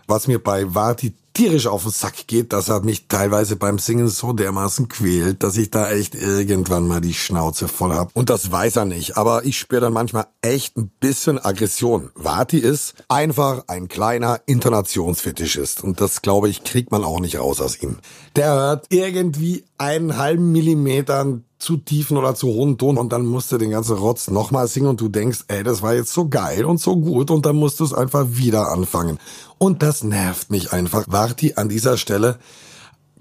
[0.06, 4.08] Was mir bei Vati tierisch auf den Sack geht, dass er mich teilweise beim Singen
[4.08, 8.16] so dermaßen quält, dass ich da echt irgendwann mal die Schnauze voll hab.
[8.16, 12.08] Und das weiß er nicht, aber ich spüre dann manchmal echt ein bisschen Aggression.
[12.14, 17.60] Vati ist einfach ein kleiner Intonationsfetischist und das glaube ich kriegt man auch nicht raus
[17.60, 17.98] aus ihm.
[18.34, 23.50] Der hört irgendwie einen halben Millimetern zu tiefen oder zu hohen Ton und dann musst
[23.50, 26.64] du den ganzen Rotz nochmal singen und du denkst, ey, das war jetzt so geil
[26.64, 29.18] und so gut und dann musst du es einfach wieder anfangen.
[29.58, 31.04] Und das nervt mich einfach.
[31.08, 32.38] Warti, an dieser Stelle,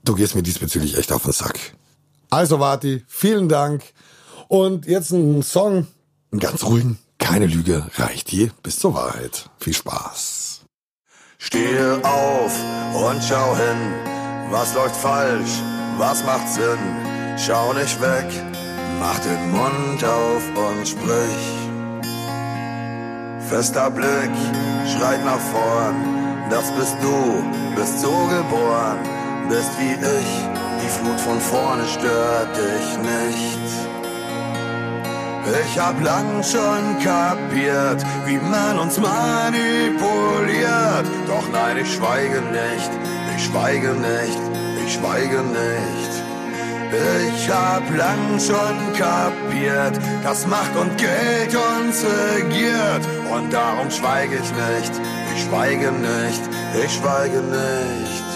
[0.03, 1.75] du gehst mir diesbezüglich echt auf den Sack.
[2.29, 3.83] Also Warti, vielen Dank.
[4.47, 5.87] Und jetzt ein Song,
[6.31, 9.49] einen ganz ruhigen, keine Lüge, reicht je bis zur Wahrheit.
[9.59, 10.61] Viel Spaß.
[11.39, 12.55] Stehe auf
[12.93, 15.61] und schau hin, was läuft falsch,
[15.97, 17.06] was macht Sinn
[17.37, 18.25] Schau nicht weg,
[18.99, 21.53] mach den Mund auf und sprich.
[23.47, 24.31] Fester Blick,
[24.87, 25.95] schreit nach vorn,
[26.49, 27.43] das bist du,
[27.75, 28.97] bist so geboren,
[29.49, 30.47] bist wie ich,
[30.81, 33.59] die Flut von vorne stört dich nicht.
[35.63, 41.05] Ich hab lang schon kapiert, wie man uns manipuliert.
[41.27, 42.89] Doch nein, ich schweige nicht,
[43.35, 44.39] ich schweige nicht,
[44.83, 46.16] ich schweige nicht.
[46.91, 52.05] Ich hab lang schon kapiert, dass Macht und Geld uns
[52.35, 53.03] regiert.
[53.31, 54.93] Und darum schweige ich nicht,
[55.35, 56.41] ich schweige nicht,
[56.83, 58.27] ich schweige nicht.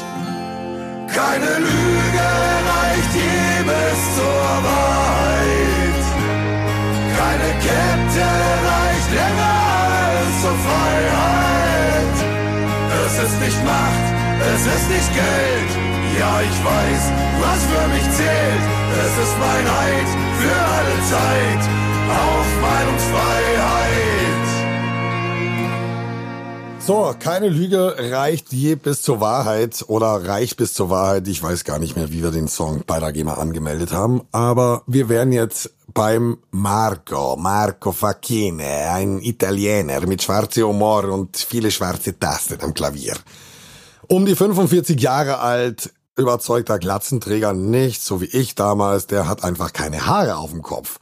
[1.15, 2.27] Keine Lüge
[2.71, 6.03] reicht je bis zur Wahrheit.
[7.17, 8.27] Keine Kette
[8.67, 9.55] reicht länger
[9.97, 12.17] als zur Freiheit.
[13.05, 14.07] Es ist nicht Macht,
[14.53, 15.80] es ist nicht Geld
[16.19, 17.03] ja, ich weiß,
[17.43, 18.63] was für mich zählt.
[19.05, 20.09] Es ist Wahrheit
[20.41, 21.81] für alle Zeit.
[22.11, 24.01] auf Meinungsfreiheit.
[26.79, 31.27] So, keine Lüge reicht je bis zur Wahrheit oder reicht bis zur Wahrheit.
[31.27, 34.81] Ich weiß gar nicht mehr, wie wir den Song bei der GEMA angemeldet haben, aber
[34.87, 42.17] wir werden jetzt beim Marco, Marco Facchine, ein Italiener mit schwarzem Humor und viele schwarze
[42.17, 43.15] Tasten am Klavier.
[44.07, 49.73] Um die 45 Jahre alt, überzeugter Glatzenträger, nicht so wie ich damals, der hat einfach
[49.73, 50.99] keine Haare auf dem Kopf.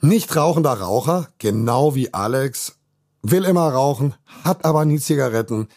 [0.00, 2.76] Nicht rauchender Raucher, genau wie Alex,
[3.22, 4.14] will immer rauchen,
[4.44, 5.68] hat aber nie Zigaretten,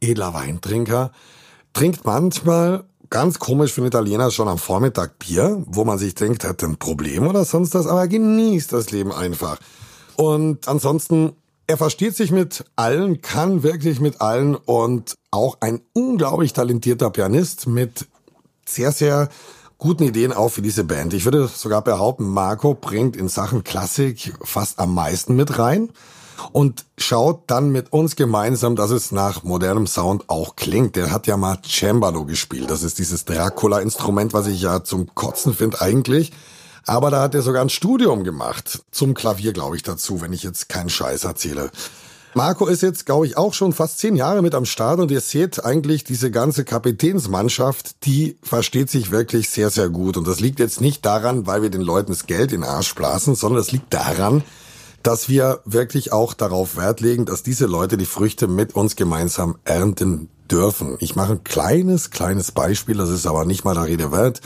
[0.00, 1.12] edler Weintrinker,
[1.72, 6.44] trinkt manchmal, ganz komisch für einen Italiener, schon am Vormittag Bier, wo man sich denkt,
[6.44, 9.58] hat ein Problem oder sonst was, aber genießt das Leben einfach.
[10.16, 11.32] Und ansonsten,
[11.66, 17.66] er versteht sich mit allen, kann wirklich mit allen und auch ein unglaublich talentierter Pianist
[17.66, 18.06] mit
[18.66, 19.28] sehr, sehr
[19.78, 21.12] guten Ideen auch für diese Band.
[21.12, 25.90] Ich würde sogar behaupten, Marco bringt in Sachen Klassik fast am meisten mit rein
[26.52, 30.96] und schaut dann mit uns gemeinsam, dass es nach modernem Sound auch klingt.
[30.96, 32.70] Der hat ja mal Cembalo gespielt.
[32.70, 36.32] Das ist dieses Dracula-Instrument, was ich ja zum Kotzen finde eigentlich.
[36.86, 38.82] Aber da hat er sogar ein Studium gemacht.
[38.90, 41.70] Zum Klavier, glaube ich, dazu, wenn ich jetzt keinen Scheiß erzähle.
[42.34, 45.20] Marco ist jetzt, glaube ich, auch schon fast zehn Jahre mit am Start und ihr
[45.20, 50.16] seht eigentlich diese ganze Kapitänsmannschaft, die versteht sich wirklich sehr, sehr gut.
[50.16, 52.94] Und das liegt jetzt nicht daran, weil wir den Leuten das Geld in den Arsch
[52.94, 54.42] blasen, sondern es liegt daran,
[55.02, 59.58] dass wir wirklich auch darauf Wert legen, dass diese Leute die Früchte mit uns gemeinsam
[59.64, 60.96] ernten dürfen.
[61.00, 64.40] Ich mache ein kleines, kleines Beispiel, das ist aber nicht mal der Rede wert.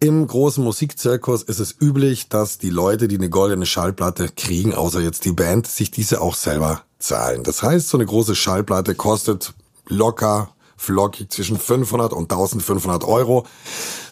[0.00, 5.00] Im großen Musikzirkus ist es üblich, dass die Leute, die eine goldene Schallplatte kriegen, außer
[5.00, 7.42] jetzt die Band, sich diese auch selber zahlen.
[7.42, 9.54] Das heißt, so eine große Schallplatte kostet
[9.86, 13.46] locker flockig zwischen 500 und 1500 Euro.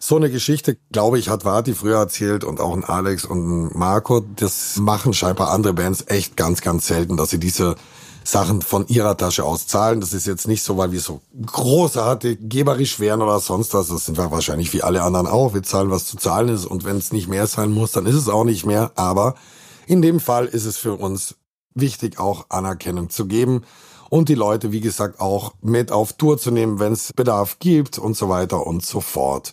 [0.00, 3.78] So eine Geschichte, glaube ich, hat Vati früher erzählt und auch ein Alex und ein
[3.78, 4.20] Marco.
[4.36, 7.76] Das machen scheinbar andere Bands echt ganz, ganz selten, dass sie diese
[8.24, 10.00] Sachen von ihrer Tasche aus zahlen.
[10.00, 13.88] Das ist jetzt nicht so, weil wir so großartig geberisch wären oder sonst was.
[13.88, 15.54] Das sind wir wahrscheinlich wie alle anderen auch.
[15.54, 16.64] Wir zahlen, was zu zahlen ist.
[16.64, 18.92] Und wenn es nicht mehr sein muss, dann ist es auch nicht mehr.
[18.94, 19.34] Aber
[19.86, 21.34] in dem Fall ist es für uns
[21.74, 23.62] wichtig, auch Anerkennung zu geben
[24.10, 27.98] und die Leute, wie gesagt, auch mit auf Tour zu nehmen, wenn es Bedarf gibt
[27.98, 29.52] und so weiter und so fort.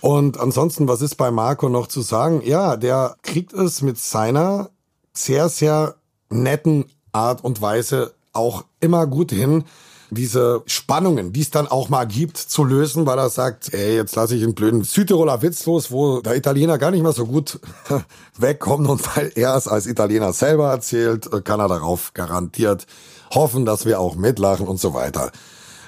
[0.00, 2.40] Und ansonsten, was ist bei Marco noch zu sagen?
[2.44, 4.70] Ja, der kriegt es mit seiner
[5.12, 5.96] sehr, sehr
[6.30, 9.64] netten Art und Weise auch immer gut hin,
[10.10, 14.16] diese Spannungen, die es dann auch mal gibt, zu lösen, weil er sagt, ey, jetzt
[14.16, 17.60] lasse ich einen blöden Südtiroler Witz los, wo der Italiener gar nicht mehr so gut
[18.38, 22.86] wegkommt und weil er es als Italiener selber erzählt, kann er darauf garantiert
[23.34, 25.30] hoffen, dass wir auch mitlachen und so weiter.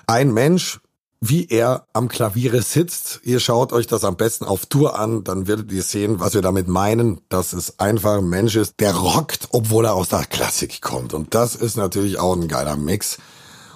[0.06, 0.80] Ein Mensch,
[1.20, 3.20] wie er am Klaviere sitzt.
[3.24, 6.40] Ihr schaut euch das am besten auf Tour an, dann werdet ihr sehen, was wir
[6.40, 10.80] damit meinen, dass es einfach ein Mensch ist, der rockt, obwohl er aus der Klassik
[10.80, 11.12] kommt.
[11.12, 13.18] Und das ist natürlich auch ein geiler Mix.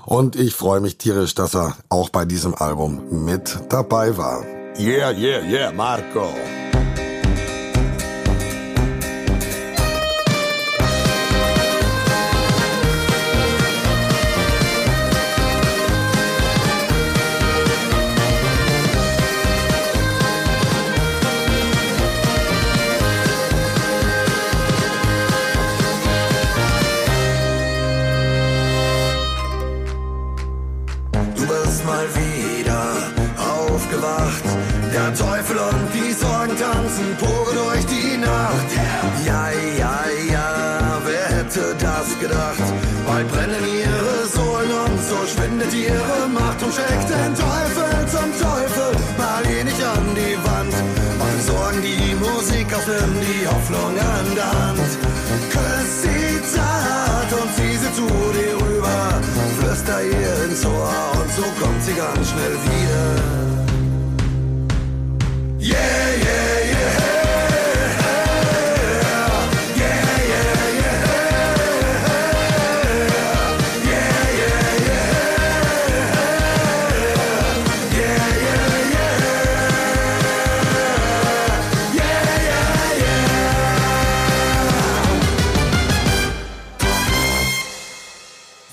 [0.06, 4.44] Und ich freue mich tierisch, dass er auch bei diesem Album mit dabei war.
[4.78, 6.28] Yeah, yeah, yeah, Marco.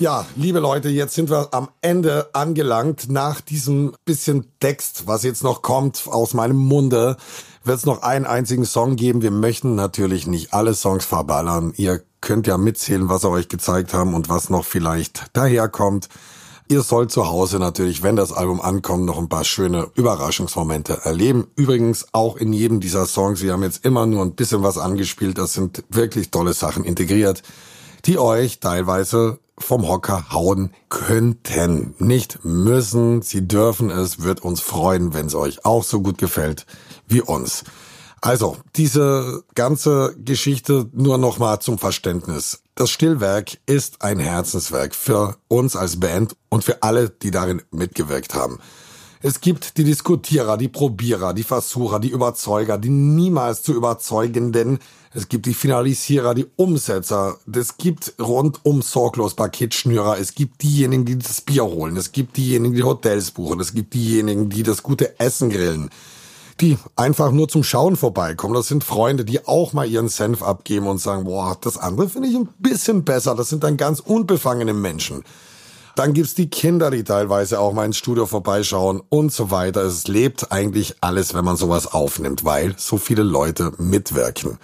[0.02, 3.08] Ja, liebe Leute, jetzt sind wir am Ende angelangt.
[3.08, 7.16] Nach diesem bisschen Text, was jetzt noch kommt aus meinem Munde,
[7.62, 9.22] wird es noch einen einzigen Song geben.
[9.22, 11.72] Wir möchten natürlich nicht alle Songs verballern.
[11.76, 16.08] Ihr könnt ja mitzählen, was wir euch gezeigt haben und was noch vielleicht daherkommt.
[16.66, 21.46] Ihr sollt zu Hause natürlich, wenn das Album ankommt, noch ein paar schöne Überraschungsmomente erleben.
[21.54, 25.38] Übrigens auch in jedem dieser Songs, wir haben jetzt immer nur ein bisschen was angespielt,
[25.38, 27.44] das sind wirklich tolle Sachen integriert,
[28.04, 31.94] die euch teilweise vom Hocker hauen könnten.
[31.98, 36.66] Nicht müssen, sie dürfen es, wird uns freuen, wenn es euch auch so gut gefällt
[37.06, 37.64] wie uns.
[38.20, 42.62] Also, diese ganze Geschichte nur nochmal zum Verständnis.
[42.76, 48.34] Das Stillwerk ist ein Herzenswerk für uns als Band und für alle, die darin mitgewirkt
[48.34, 48.60] haben.
[49.22, 54.78] Es gibt die Diskutierer, die Probierer, die Versucher, die Überzeuger, die niemals zu überzeugenden.
[55.14, 57.36] Es gibt die Finalisierer, die Umsetzer.
[57.54, 60.18] Es gibt rundum sorglos Paketschnürer.
[60.18, 61.96] Es gibt diejenigen, die das Bier holen.
[61.96, 63.60] Es gibt diejenigen, die Hotels buchen.
[63.60, 65.90] Es gibt diejenigen, die das gute Essen grillen
[66.60, 68.54] die einfach nur zum Schauen vorbeikommen.
[68.54, 72.28] Das sind Freunde, die auch mal ihren Senf abgeben und sagen, boah, das andere finde
[72.28, 73.34] ich ein bisschen besser.
[73.34, 75.24] Das sind dann ganz unbefangene Menschen.
[75.96, 79.82] Dann gibt's die Kinder, die teilweise auch mal ins Studio vorbeischauen und so weiter.
[79.82, 84.58] Es lebt eigentlich alles, wenn man sowas aufnimmt, weil so viele Leute mitwirken.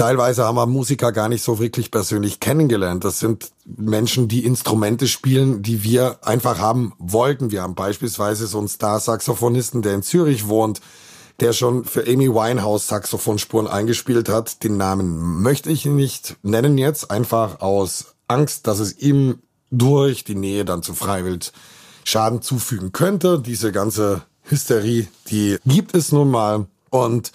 [0.00, 3.04] Teilweise haben wir Musiker gar nicht so wirklich persönlich kennengelernt.
[3.04, 7.50] Das sind Menschen, die Instrumente spielen, die wir einfach haben wollten.
[7.50, 10.80] Wir haben beispielsweise so einen Star-Saxophonisten, der in Zürich wohnt,
[11.40, 14.64] der schon für Amy Winehouse Saxophonspuren eingespielt hat.
[14.64, 19.40] Den Namen möchte ich nicht nennen jetzt, einfach aus Angst, dass es ihm
[19.70, 21.52] durch die Nähe dann zu Freiwild
[22.04, 23.38] Schaden zufügen könnte.
[23.38, 26.68] Diese ganze Hysterie, die gibt es nun mal.
[26.88, 27.32] Und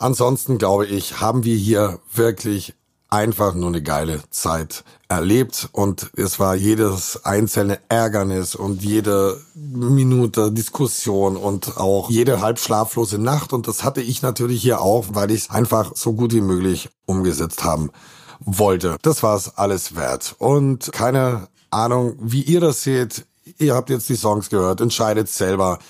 [0.00, 2.74] ansonsten glaube ich, haben wir hier wirklich
[3.10, 10.52] einfach nur eine geile Zeit erlebt und es war jedes einzelne Ärgernis und jede Minute
[10.52, 15.32] Diskussion und auch jede halb schlaflose Nacht und das hatte ich natürlich hier auch, weil
[15.32, 17.90] ich es einfach so gut wie möglich umgesetzt haben
[18.38, 18.96] wollte.
[19.02, 23.26] Das war es alles wert und keine Ahnung, wie ihr das seht.
[23.58, 25.80] Ihr habt jetzt die Songs gehört, entscheidet selber.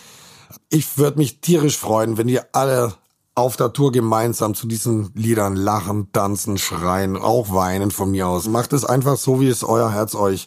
[0.70, 2.94] Ich würde mich tierisch freuen, wenn ihr alle
[3.34, 8.48] auf der Tour gemeinsam zu diesen Liedern lachen, tanzen, schreien, auch weinen von mir aus.
[8.48, 10.46] Macht es einfach so, wie es euer Herz euch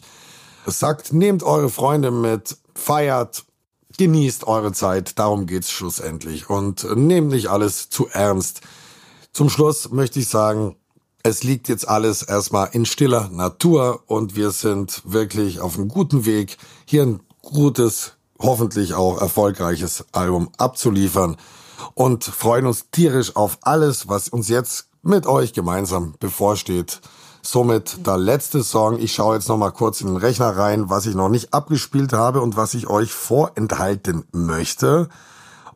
[0.66, 1.12] sagt.
[1.12, 3.44] Nehmt eure Freunde mit, feiert,
[3.98, 5.18] genießt eure Zeit.
[5.18, 6.50] Darum geht's schlussendlich.
[6.50, 8.60] Und nehmt nicht alles zu ernst.
[9.32, 10.76] Zum Schluss möchte ich sagen,
[11.22, 16.26] es liegt jetzt alles erstmal in stiller Natur und wir sind wirklich auf einem guten
[16.26, 21.38] Weg, hier ein gutes, hoffentlich auch erfolgreiches Album abzuliefern
[21.94, 27.00] und freuen uns tierisch auf alles, was uns jetzt mit euch gemeinsam bevorsteht.
[27.42, 28.98] Somit der letzte Song.
[28.98, 32.14] Ich schaue jetzt noch mal kurz in den Rechner rein, was ich noch nicht abgespielt
[32.14, 35.08] habe und was ich euch vorenthalten möchte.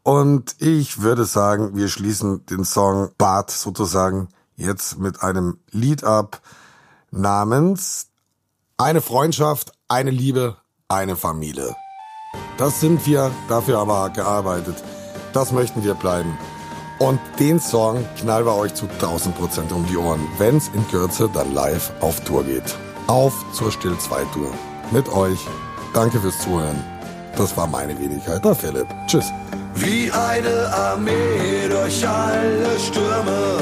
[0.03, 6.41] Und ich würde sagen, wir schließen den Song Bart sozusagen jetzt mit einem Lied ab
[7.11, 8.07] namens
[8.79, 10.57] Eine Freundschaft, eine Liebe,
[10.89, 11.75] eine Familie.
[12.57, 14.83] Das sind wir, dafür aber gearbeitet.
[15.33, 16.39] Das möchten wir bleiben.
[16.99, 20.87] Und den Song knallen wir euch zu 1000 Prozent um die Ohren, wenn es in
[20.89, 22.75] Kürze dann live auf Tour geht.
[23.07, 24.51] Auf zur Still 2 Tour.
[24.91, 25.39] Mit euch.
[25.95, 26.83] Danke fürs Zuhören.
[27.37, 28.89] Das war meine Wenigkeit, der Philipp.
[29.07, 29.27] Tschüss.
[29.75, 33.59] Wie eine Armee durch alle Stürme,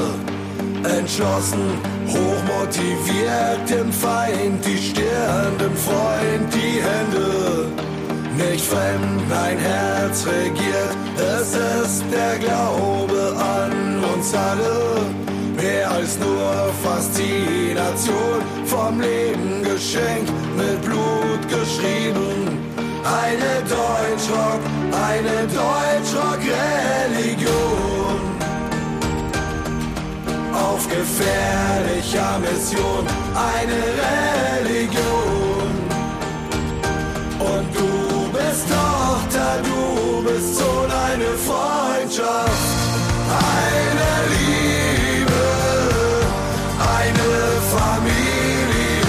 [0.98, 1.78] entschlossen,
[2.08, 7.85] hochmotiviert dem Feind, die Stirn, dem Freund, die Hände
[8.36, 10.96] nicht fremd, mein Herz regiert.
[11.16, 15.02] Es ist der Glaube an uns alle,
[15.56, 22.58] mehr als nur Faszination, vom Leben geschenkt, mit Blut geschrieben.
[23.04, 24.60] Eine Deutschrock,
[25.08, 28.20] eine Deutschrock-Religion.
[30.52, 33.94] Auf gefährlicher Mission, eine
[34.64, 35.25] Religion.
[40.36, 42.26] Du bist Sohn, eine Freundschaft,
[43.30, 45.46] eine Liebe,
[46.98, 47.30] eine
[47.72, 49.06] Familie,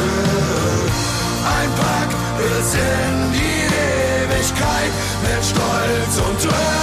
[1.59, 3.65] ein Pakt bis in die
[4.35, 4.91] Ewigkeit
[5.23, 6.76] mit Stolz und Tod.